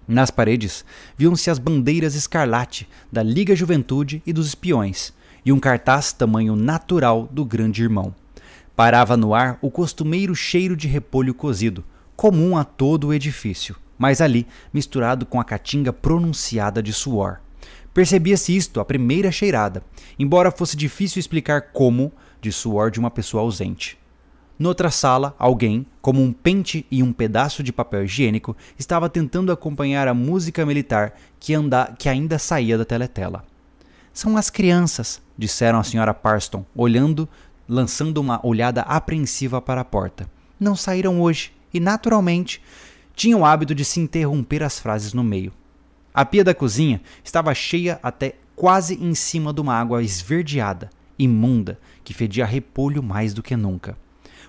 [0.08, 0.86] Nas paredes
[1.18, 5.12] viam-se as bandeiras escarlate da Liga Juventude e dos Espiões,
[5.44, 8.14] e um cartaz tamanho natural do Grande Irmão.
[8.76, 11.84] Parava no ar o costumeiro cheiro de repolho cozido,
[12.16, 17.40] comum a todo o edifício mas ali misturado com a caatinga pronunciada de suor.
[17.92, 19.82] Percebia-se isto à primeira cheirada,
[20.18, 23.96] embora fosse difícil explicar como de suor de uma pessoa ausente.
[24.58, 30.06] Noutra sala, alguém, como um pente e um pedaço de papel higiênico, estava tentando acompanhar
[30.06, 33.44] a música militar que, anda, que ainda saía da teletela.
[34.12, 37.28] São as crianças, disseram a senhora Parston, olhando,
[37.68, 40.28] lançando uma olhada apreensiva para a porta.
[40.58, 42.62] Não saíram hoje e, naturalmente,
[43.14, 45.52] tinha o hábito de se interromper as frases no meio.
[46.12, 51.78] A pia da cozinha estava cheia até quase em cima de uma água esverdeada, imunda,
[52.04, 53.96] que fedia repolho mais do que nunca.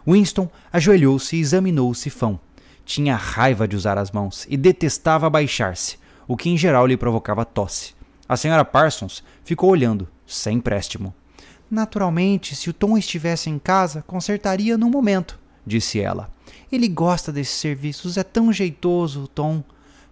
[0.08, 2.40] Winston ajoelhou-se e examinou o sifão.
[2.86, 5.98] Tinha raiva de usar as mãos e detestava abaixar-se,
[6.28, 7.96] o que em geral lhe provocava tosse.
[8.30, 11.14] A senhora Parsons ficou olhando, sem préstimo.
[11.70, 16.30] Naturalmente, se o Tom estivesse em casa, consertaria no momento, disse ela.
[16.72, 19.64] Ele gosta desses serviços, é tão jeitoso, Tom.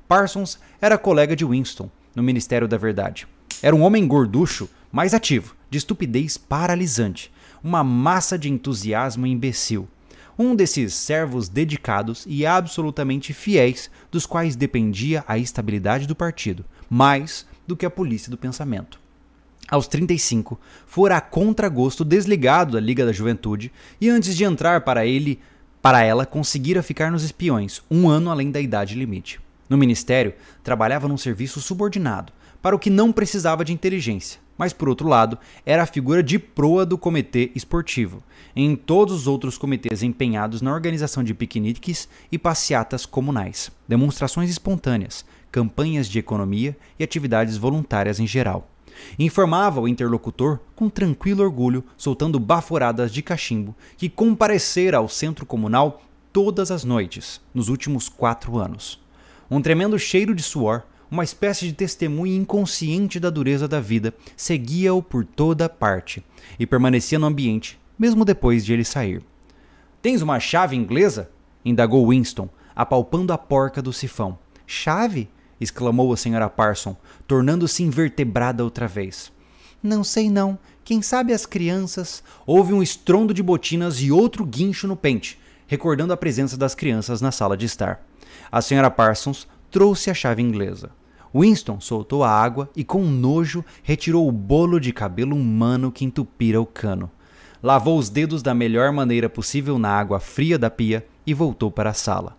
[0.07, 3.27] Parsons era colega de Winston no Ministério da Verdade.
[3.61, 7.31] Era um homem gorducho, mais ativo, de estupidez paralisante,
[7.63, 9.87] uma massa de entusiasmo imbecil.
[10.37, 17.45] Um desses servos dedicados e absolutamente fiéis dos quais dependia a estabilidade do partido, mais
[17.67, 19.02] do que a polícia do pensamento.
[19.73, 25.03] Aos 35, fora a contragosto desligado da Liga da Juventude e antes de entrar para
[25.03, 25.39] ele
[25.81, 29.41] para ela, conseguira ficar nos espiões, um ano além da idade limite.
[29.67, 34.87] No ministério, trabalhava num serviço subordinado, para o que não precisava de inteligência, mas por
[34.87, 38.21] outro lado, era a figura de proa do comitê esportivo,
[38.55, 45.25] em todos os outros comitês empenhados na organização de piqueniques e passeatas comunais, demonstrações espontâneas,
[45.51, 48.69] campanhas de economia e atividades voluntárias em geral.
[49.17, 56.01] Informava o interlocutor com tranquilo orgulho, soltando baforadas de cachimbo, que comparecera ao centro comunal
[56.31, 58.99] todas as noites nos últimos quatro anos.
[59.49, 65.01] Um tremendo cheiro de suor, uma espécie de testemunha inconsciente da dureza da vida, seguia-o
[65.03, 66.23] por toda parte
[66.57, 69.21] e permanecia no ambiente, mesmo depois de ele sair.
[70.01, 71.29] Tens uma chave inglesa?
[71.63, 74.39] indagou Winston, apalpando a porca do sifão.
[74.65, 75.29] Chave?
[75.63, 76.95] Exclamou a senhora Parson,
[77.27, 79.31] tornando-se invertebrada outra vez.
[79.81, 80.57] Não sei não.
[80.83, 82.23] Quem sabe as crianças.
[82.45, 87.21] Houve um estrondo de botinas e outro guincho no pente, recordando a presença das crianças
[87.21, 88.05] na sala de estar.
[88.51, 90.91] A senhora Parsons trouxe a chave inglesa.
[91.35, 96.61] Winston soltou a água e, com nojo, retirou o bolo de cabelo humano que entupira
[96.61, 97.09] o cano.
[97.61, 101.89] Lavou os dedos da melhor maneira possível na água fria da pia e voltou para
[101.89, 102.37] a sala.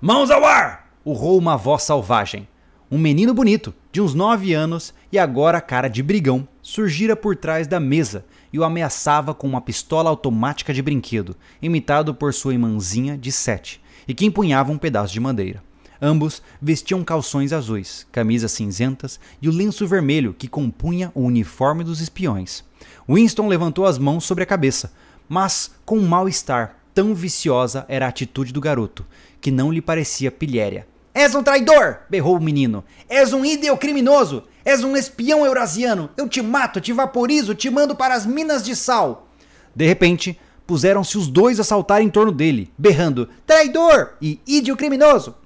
[0.00, 0.83] Mãos ao ar!
[1.04, 2.48] Urrou uma voz selvagem.
[2.90, 7.66] Um menino bonito, de uns nove anos e agora cara de brigão, surgira por trás
[7.66, 13.18] da mesa e o ameaçava com uma pistola automática de brinquedo, imitado por sua irmãzinha
[13.18, 15.62] de sete, e que empunhava um pedaço de madeira.
[16.00, 22.00] Ambos vestiam calções azuis, camisas cinzentas e o lenço vermelho que compunha o uniforme dos
[22.00, 22.64] espiões.
[23.08, 24.92] Winston levantou as mãos sobre a cabeça,
[25.28, 26.76] mas com um mal-estar.
[26.92, 29.04] Tão viciosa era a atitude do garoto,
[29.40, 30.86] que não lhe parecia pilhéria.
[31.14, 31.98] És um traidor!
[32.10, 32.82] berrou o menino.
[33.08, 34.42] És um ídeo criminoso!
[34.64, 36.10] És um espião eurasiano!
[36.16, 39.28] Eu te mato, te vaporizo, te mando para as minas de sal!
[39.76, 40.36] De repente,
[40.66, 45.36] puseram-se os dois a saltar em torno dele, berrando traidor e ídeo criminoso!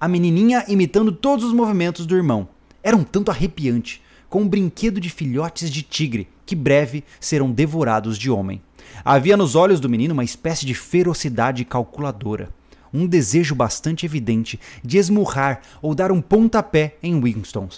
[0.00, 2.48] A menininha imitando todos os movimentos do irmão.
[2.82, 4.00] Era um tanto arrepiante,
[4.30, 8.62] com um brinquedo de filhotes de tigre, que breve serão devorados de homem.
[9.04, 12.56] Havia nos olhos do menino uma espécie de ferocidade calculadora
[12.92, 17.68] um desejo bastante evidente de esmurrar ou dar um pontapé em Winston,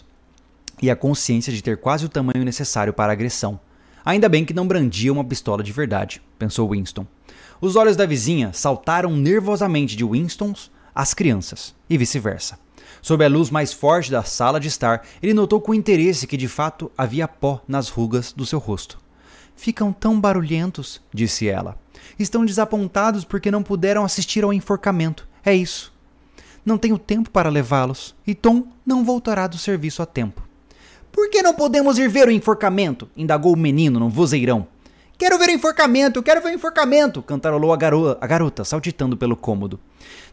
[0.83, 3.61] e a consciência de ter quase o tamanho necessário para a agressão.
[4.05, 7.07] Ainda bem que não brandia uma pistola de verdade, pensou Winston.
[7.61, 10.55] Os olhos da vizinha saltaram nervosamente de Winston
[10.95, 12.59] às crianças, e vice-versa.
[13.03, 16.49] Sob a luz mais forte da sala de estar, ele notou com interesse que de
[16.49, 18.99] fato havia pó nas rugas do seu rosto.
[19.57, 21.77] Ficam tão barulhentos, disse ela.
[22.19, 25.27] Estão desapontados porque não puderam assistir ao enforcamento.
[25.45, 25.93] É isso.
[26.65, 30.43] Não tenho tempo para levá-los, e Tom não voltará do serviço a tempo.
[31.11, 33.09] Por que não podemos ir ver o enforcamento?
[33.17, 34.67] indagou o menino no vozeirão.
[35.19, 37.23] Quero ver o enforcamento, quero ver o enforcamento!
[37.23, 39.81] cantarolou a, garo a garota, saltitando pelo cômodo.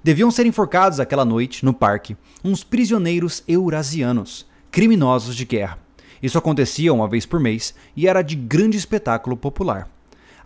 [0.03, 5.80] Deviam ser enforcados aquela noite, no parque, uns prisioneiros eurasianos, criminosos de guerra.
[6.22, 9.89] Isso acontecia uma vez por mês e era de grande espetáculo popular.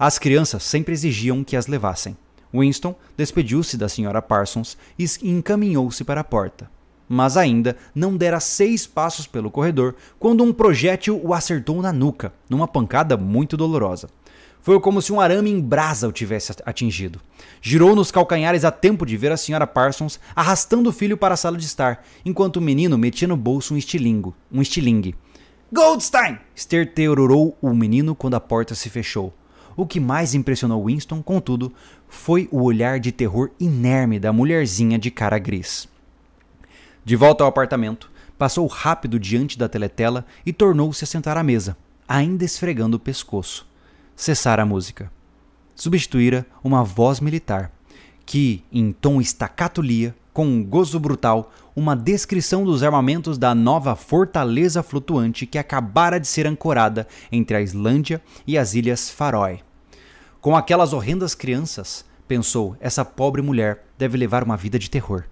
[0.04, 2.18] As crianças sempre exigiam que as levassem.
[2.52, 4.20] Winston despediu-se da Sra.
[4.20, 6.68] Parsons e encaminhou-se para a porta.
[7.08, 12.34] Mas ainda não dera seis passos pelo corredor quando um projétil o acertou na nuca,
[12.50, 14.10] numa pancada muito dolorosa.
[14.64, 17.22] Foi como se um arame em brasa o tivesse atingido.
[17.62, 19.68] Girou nos calcanhares a tempo de ver a Sra.
[19.68, 23.76] Parsons arrastando o filho para a sala de estar, enquanto o menino metia no bolso
[23.76, 25.14] um estilingo, um estilingue.
[25.72, 26.40] Goldstein!
[26.56, 29.32] esterterorou o menino quando a porta se fechou.
[29.76, 31.74] O que mais impressionou Winston, contudo,
[32.08, 35.88] foi o olhar de terror inerme da mulherzinha de cara gris.
[37.04, 41.78] De volta ao apartamento, passou rápido diante da teletela e tornou-se a sentar à mesa,
[42.08, 43.68] ainda esfregando o pescoço.
[44.16, 45.12] Cessara a música.
[45.76, 47.72] Substituíra uma voz militar,
[48.26, 53.96] que, em tom estacato, lia, com um gozo brutal, uma descrição dos armamentos da nova
[53.96, 59.62] fortaleza flutuante que acabara de ser ancorada entre a Islândia e as Ilhas Faroe.
[60.40, 65.26] Com aquelas horrendas crianças, pensou, essa pobre mulher deve levar uma vida de terror.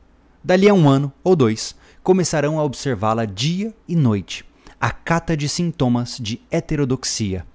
[0.44, 4.46] Dali a um ano ou dois, começarão a observá-la dia e noite,
[4.80, 7.46] a cata de sintomas de heterodoxia.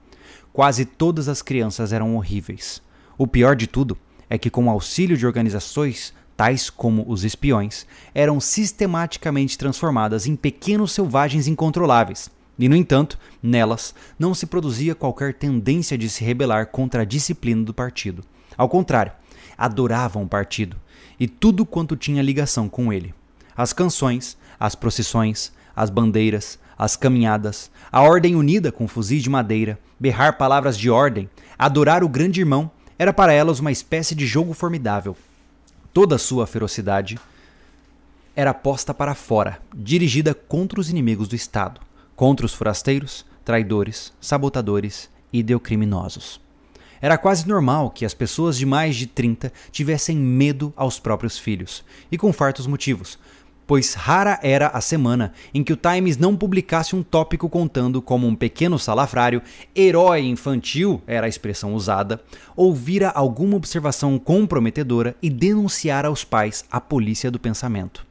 [0.53, 2.83] Quase todas as crianças eram horríveis.
[3.17, 3.97] O pior de tudo
[4.29, 10.37] é que, com o auxílio de organizações tais como os espiões, eram sistematicamente transformadas em
[10.37, 16.69] pequenos selvagens incontroláveis, e, no entanto, nelas não se produzia qualquer tendência de se rebelar
[16.69, 18.23] contra a disciplina do partido.
[18.57, 19.13] Ao contrário,
[19.59, 20.77] adoravam o partido
[21.19, 23.15] e tudo quanto tinha ligação com ele.
[23.57, 29.79] As canções, as procissões, as bandeiras, as caminhadas, a ordem unida com fuzis de madeira,
[29.99, 31.29] berrar palavras de ordem,
[31.59, 35.17] adorar o grande irmão, era para elas uma espécie de jogo formidável.
[35.95, 37.21] Toda a sua ferocidade
[38.35, 41.81] era posta para fora, dirigida contra os inimigos do Estado
[42.17, 46.41] contra os forasteiros, traidores, sabotadores e ideocriminosos.
[47.01, 51.85] Era quase normal que as pessoas de mais de 30 tivessem medo aos próprios filhos,
[52.11, 53.17] e com fartos motivos,
[53.67, 58.27] pois rara era a semana em que o Times não publicasse um tópico contando como
[58.27, 59.43] um pequeno salafrário,
[59.75, 62.21] herói infantil era a expressão usada,
[62.57, 68.07] ouvira alguma observação comprometedora e denunciara aos pais a polícia do pensamento.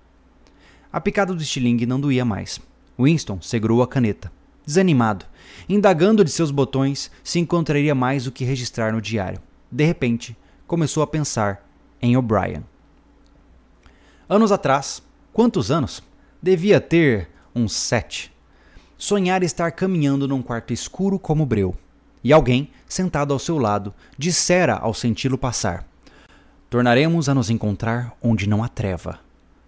[0.92, 2.60] A picada do estilingue não doía mais.
[3.00, 4.32] Winston segurou a caneta,
[4.66, 5.26] desanimado,
[5.68, 9.42] indagando de seus botões se encontraria mais o que registrar no diário.
[9.72, 10.38] De repente,
[10.68, 11.68] começou a pensar
[12.02, 12.64] em O'Brien.
[14.30, 15.02] Anos atrás,
[15.34, 16.02] quantos anos?
[16.42, 18.32] Devia ter uns sete.
[18.98, 21.76] Sonhar estar caminhando num quarto escuro como breu,
[22.24, 25.86] e alguém, sentado ao seu lado, dissera ao senti-lo passar:
[26.70, 29.20] Tornaremos a nos encontrar onde não há treva.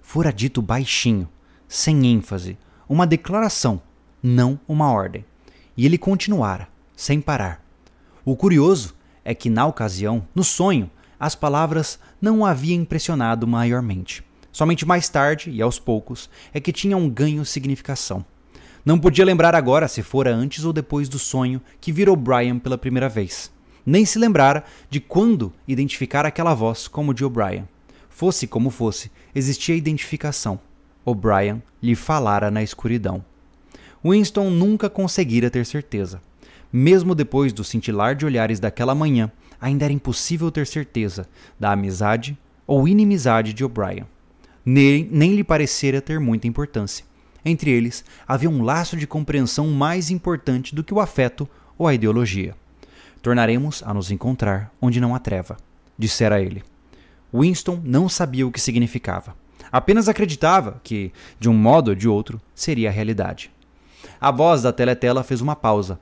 [0.02, 1.28] Fora dito baixinho,
[1.68, 2.58] sem ênfase,
[2.88, 3.82] uma declaração,
[4.22, 5.26] não uma ordem.
[5.76, 7.62] E ele continuara, sem parar.
[8.24, 8.96] O curioso
[9.26, 10.90] é que, na ocasião, no sonho,
[11.20, 14.24] as palavras não o haviam impressionado maiormente.
[14.56, 18.24] Somente mais tarde e aos poucos é que tinha um ganho significação.
[18.86, 22.78] Não podia lembrar agora se fora antes ou depois do sonho que virou Brian pela
[22.78, 23.52] primeira vez.
[23.86, 27.68] Nem se lembrara de quando identificar aquela voz como de O'Brien.
[28.08, 30.58] Fosse como fosse, existia identificação.
[31.04, 33.26] O'Brien lhe falara na escuridão.
[34.06, 36.22] Winston nunca conseguira ter certeza.
[36.72, 39.30] Mesmo depois do cintilar de olhares daquela manhã,
[39.60, 41.28] ainda era impossível ter certeza
[41.60, 44.06] da amizade ou inimizade de O'Brien.
[44.66, 47.06] Nem, nem lhe parecera ter muita importância.
[47.44, 51.48] Entre eles havia um laço de compreensão mais importante do que o afeto
[51.78, 52.56] ou a ideologia.
[53.22, 55.58] Tornaremos a nos encontrar onde não há treva,
[55.98, 56.64] dissera ele.
[57.34, 59.36] Winston não sabia o que significava.
[59.72, 63.52] Apenas acreditava que, de um modo ou de outro, seria a realidade.
[64.22, 66.00] A voz da teletela fez uma pausa.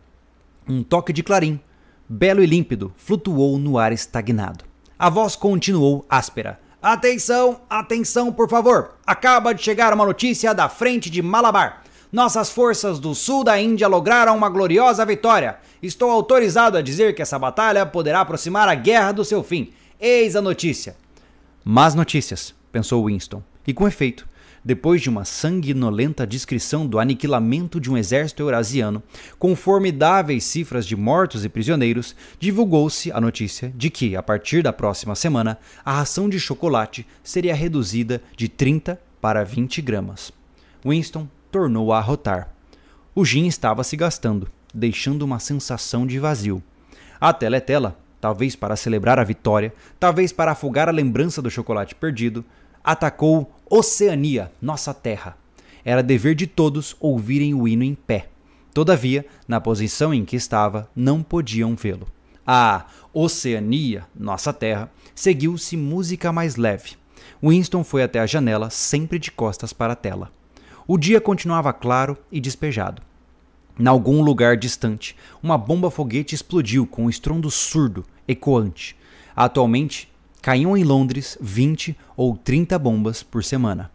[0.68, 1.60] Um toque de clarim,
[2.08, 4.64] belo e límpido, flutuou no ar estagnado.
[4.98, 6.60] A voz continuou áspera.
[6.84, 8.96] Atenção, atenção, por favor!
[9.08, 11.82] Acaba de chegar uma notícia da frente de Malabar.
[12.12, 15.60] Nossas forças do sul da Índia lograram uma gloriosa vitória.
[15.82, 19.72] Estou autorizado a dizer que essa batalha poderá aproximar a guerra do seu fim.
[19.98, 20.98] Eis a notícia.
[21.64, 24.28] Más notícias, pensou Winston, e com efeito,
[24.64, 29.04] depois de uma sanguinolenta descrição do aniquilamento de um exército eurasiano,
[29.38, 34.72] com formidáveis cifras de mortos e prisioneiros, divulgou-se a notícia de que, a partir da
[34.72, 40.32] próxima semana, a ração de chocolate seria reduzida de 30 para 20 gramas.
[40.86, 42.54] Winston tornou a arrotar.
[43.16, 46.64] O gin estava se gastando, deixando uma sensação de vazio.
[47.20, 52.46] A teletela talvez para celebrar a vitória, talvez para afogar a lembrança do chocolate perdido,
[52.84, 55.38] atacou Oceania, nossa terra.
[55.86, 58.28] Era dever de todos ouvirem o hino em pé.
[58.74, 62.08] Todavia, na posição em que estava, não podiam vê-lo.
[62.46, 66.96] A Oceania, nossa terra, seguiu-se música mais leve.
[67.42, 70.32] Winston foi até a janela, sempre de costas para a tela.
[70.88, 73.02] O dia continuava claro e despejado.
[73.80, 78.96] Em algum lugar distante, uma bomba foguete explodiu com um estrondo surdo, ecoante.
[79.36, 80.13] Atualmente,
[80.44, 83.90] caíam em Londres 20 ou 30 bombas por semana.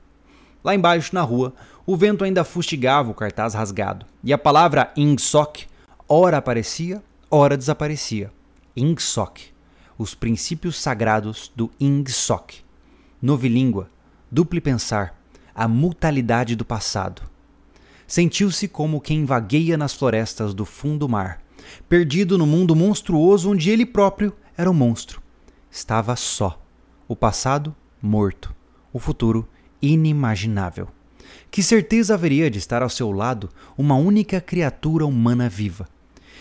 [0.64, 1.52] Lá embaixo, na rua,
[1.84, 5.66] o vento ainda fustigava o cartaz rasgado, e a palavra Ingsoc
[6.08, 8.32] ora aparecia, ora desaparecia.
[8.74, 9.40] Ingsoc,
[9.98, 12.54] os princípios sagrados do Ingsoc.
[13.20, 13.90] Novilíngua,
[14.30, 15.20] duplo pensar,
[15.54, 17.20] a mutalidade do passado.
[18.06, 21.42] Sentiu-se como quem vagueia nas florestas do fundo mar,
[21.90, 25.27] perdido no mundo monstruoso onde ele próprio era um monstro.
[25.70, 26.60] Estava só.
[27.06, 28.54] O passado, morto.
[28.92, 29.48] O futuro,
[29.80, 30.88] inimaginável.
[31.50, 35.88] Que certeza haveria de estar ao seu lado uma única criatura humana viva?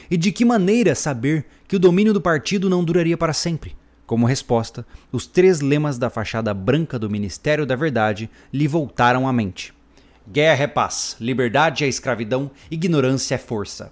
[0.09, 3.75] E de que maneira saber que o domínio do partido não duraria para sempre?
[4.05, 9.33] Como resposta, os três lemas da fachada branca do Ministério da Verdade lhe voltaram à
[9.33, 9.73] mente.
[10.29, 13.91] Guerra é paz, liberdade é escravidão, ignorância é força.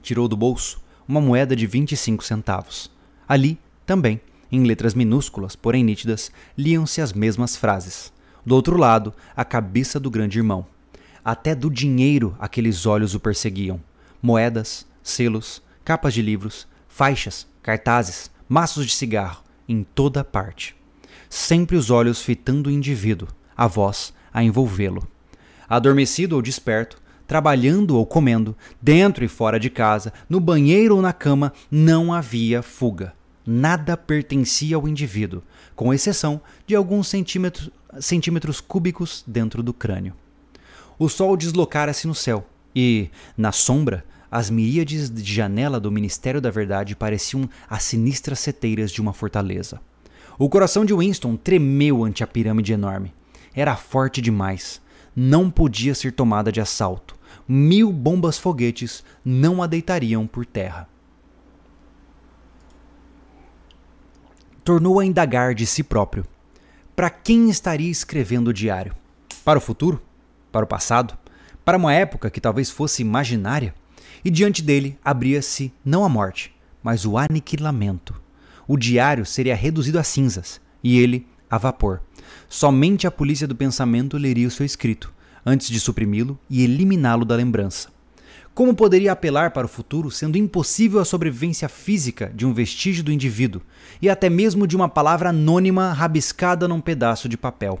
[0.00, 2.88] Tirou do bolso uma moeda de 25 centavos.
[3.28, 4.20] Ali, também,
[4.50, 8.12] em letras minúsculas, porém nítidas, liam-se as mesmas frases.
[8.44, 10.66] Do outro lado, a cabeça do grande irmão.
[11.24, 13.80] Até do dinheiro aqueles olhos o perseguiam.
[14.22, 20.74] Moedas, selos, capas de livros, faixas, cartazes, maços de cigarro, em toda parte.
[21.28, 25.06] Sempre os olhos fitando o indivíduo, a voz a envolvê-lo
[25.70, 31.12] adormecido ou desperto, trabalhando ou comendo, dentro e fora de casa, no banheiro ou na
[31.12, 33.14] cama, não havia fuga.
[33.52, 35.42] Nada pertencia ao indivíduo,
[35.74, 40.14] com exceção de alguns centímetros, centímetros cúbicos dentro do crânio.
[40.96, 42.46] O sol deslocara-se no céu
[42.76, 48.92] e, na sombra, as miríades de janela do Ministério da Verdade pareciam as sinistras seteiras
[48.92, 49.80] de uma fortaleza.
[50.38, 53.12] O coração de Winston tremeu ante a pirâmide enorme.
[53.52, 54.80] Era forte demais
[55.14, 57.16] não podia ser tomada de assalto.
[57.46, 60.88] Mil bombas foguetes não a deitariam por terra.
[64.62, 66.26] Tornou a indagar de si próprio.
[66.94, 68.94] Para quem estaria escrevendo o diário?
[69.42, 70.02] Para o futuro?
[70.52, 71.16] Para o passado?
[71.64, 73.74] Para uma época que talvez fosse imaginária?
[74.22, 78.20] E diante dele abria-se não a morte, mas o aniquilamento.
[78.68, 82.02] O diário seria reduzido a cinzas e ele a vapor.
[82.46, 85.10] Somente a polícia do pensamento leria o seu escrito,
[85.44, 87.88] antes de suprimi-lo e eliminá-lo da lembrança.
[88.60, 93.10] Como poderia apelar para o futuro sendo impossível a sobrevivência física de um vestígio do
[93.10, 93.62] indivíduo
[94.02, 97.80] e até mesmo de uma palavra anônima rabiscada num pedaço de papel?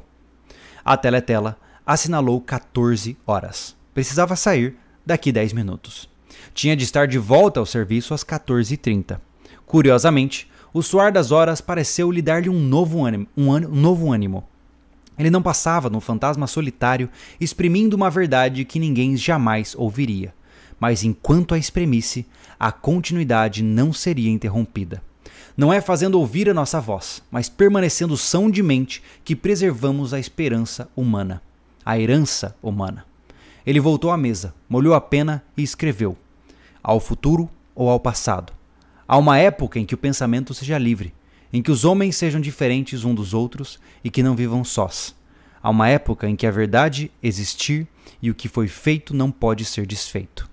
[0.82, 3.76] A teletela assinalou 14 horas.
[3.92, 4.74] Precisava sair
[5.04, 6.08] daqui 10 minutos.
[6.54, 9.20] Tinha de estar de volta ao serviço às 14h30.
[9.66, 13.26] Curiosamente, o suar das horas pareceu lhe dar-lhe um novo ânimo.
[13.36, 14.48] Um, um novo ânimo.
[15.18, 20.32] Ele não passava no fantasma solitário, exprimindo uma verdade que ninguém jamais ouviria.
[20.80, 22.26] Mas enquanto a espremisse,
[22.58, 25.02] a continuidade não seria interrompida.
[25.56, 30.18] Não é fazendo ouvir a nossa voz, mas permanecendo são de mente que preservamos a
[30.18, 31.42] esperança humana,
[31.84, 33.04] a herança humana.
[33.66, 36.16] Ele voltou à mesa, molhou a pena e escreveu:
[36.82, 38.52] Ao futuro ou ao passado.
[39.06, 41.12] Há uma época em que o pensamento seja livre,
[41.52, 45.14] em que os homens sejam diferentes uns dos outros e que não vivam sós.
[45.62, 47.86] Há uma época em que a verdade existir
[48.22, 50.49] e o que foi feito não pode ser desfeito.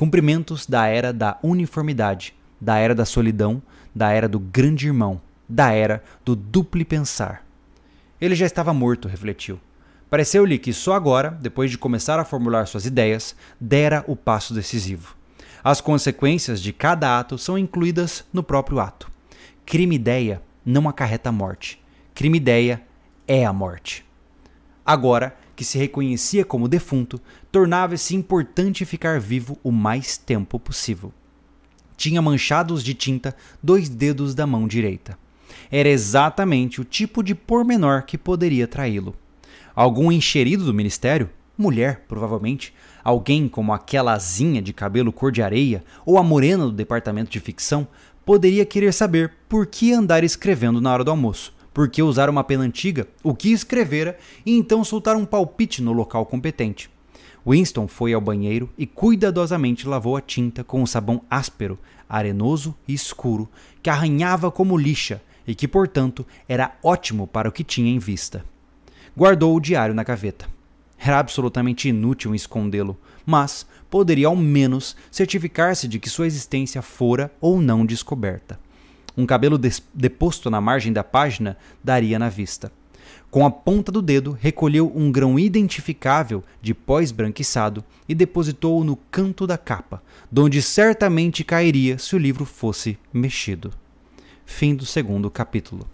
[0.00, 3.62] Cumprimentos da era da uniformidade, da era da solidão,
[3.94, 7.44] da era do grande irmão, da era do duplo pensar.
[8.18, 9.60] Ele já estava morto, refletiu.
[10.08, 15.14] Pareceu-lhe que só agora, depois de começar a formular suas ideias, dera o passo decisivo.
[15.62, 19.12] As consequências de cada ato são incluídas no próprio ato.
[19.66, 21.78] Crime-ideia não acarreta a morte.
[22.14, 22.80] Crime-ideia
[23.28, 24.02] é a morte.
[24.82, 27.20] Agora que se reconhecia como defunto,
[27.52, 31.12] tornava-se importante ficar vivo o mais tempo possível.
[31.98, 35.18] Tinha manchados de tinta dois dedos da mão direita.
[35.70, 39.14] Era exatamente o tipo de pormenor que poderia traí-lo.
[39.76, 42.72] Algum encherido do ministério, mulher, provavelmente,
[43.04, 47.38] alguém como aquela azinha de cabelo cor de areia ou a morena do departamento de
[47.38, 47.86] ficção,
[48.24, 52.44] poderia querer saber por que andar escrevendo na hora do almoço, por que usar uma
[52.44, 56.90] pena antiga, o que escrevera e então soltar um palpite no local competente.
[57.46, 62.92] Winston foi ao banheiro e cuidadosamente lavou a tinta com um sabão áspero, arenoso e
[62.92, 63.48] escuro,
[63.82, 68.44] que arranhava como lixa e que, portanto, era ótimo para o que tinha em vista.
[69.16, 70.46] Guardou o diário na gaveta.
[70.98, 77.60] Era absolutamente inútil escondê-lo, mas poderia ao menos certificar-se de que sua existência fora ou
[77.60, 78.60] não descoberta.
[79.16, 79.58] Um cabelo
[79.94, 82.72] deposto na margem da página daria na vista.
[83.30, 88.96] Com a ponta do dedo, recolheu um grão identificável de pó esbranquiçado e depositou-o no
[88.96, 93.72] canto da capa, donde certamente cairia se o livro fosse mexido.
[94.44, 95.86] Fim do segundo capítulo.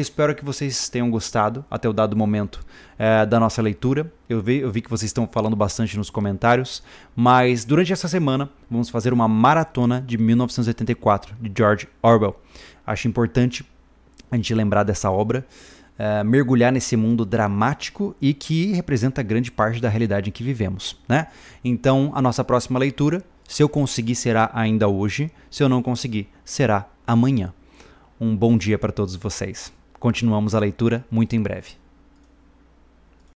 [0.00, 2.60] Espero que vocês tenham gostado até o dado momento
[2.98, 4.12] é, da nossa leitura.
[4.28, 6.82] Eu vi, eu vi que vocês estão falando bastante nos comentários,
[7.14, 12.36] mas durante essa semana vamos fazer uma maratona de 1984 de George Orwell.
[12.86, 13.64] Acho importante
[14.30, 15.46] a gente lembrar dessa obra
[15.98, 20.96] uh, mergulhar nesse mundo dramático e que representa grande parte da realidade em que vivemos.
[21.08, 21.26] Né?
[21.64, 26.28] Então, a nossa próxima leitura, se eu conseguir, será ainda hoje, se eu não conseguir,
[26.44, 27.52] será amanhã.
[28.20, 29.77] Um bom dia para todos vocês.
[29.98, 31.87] Continuamos a leitura muito em breve.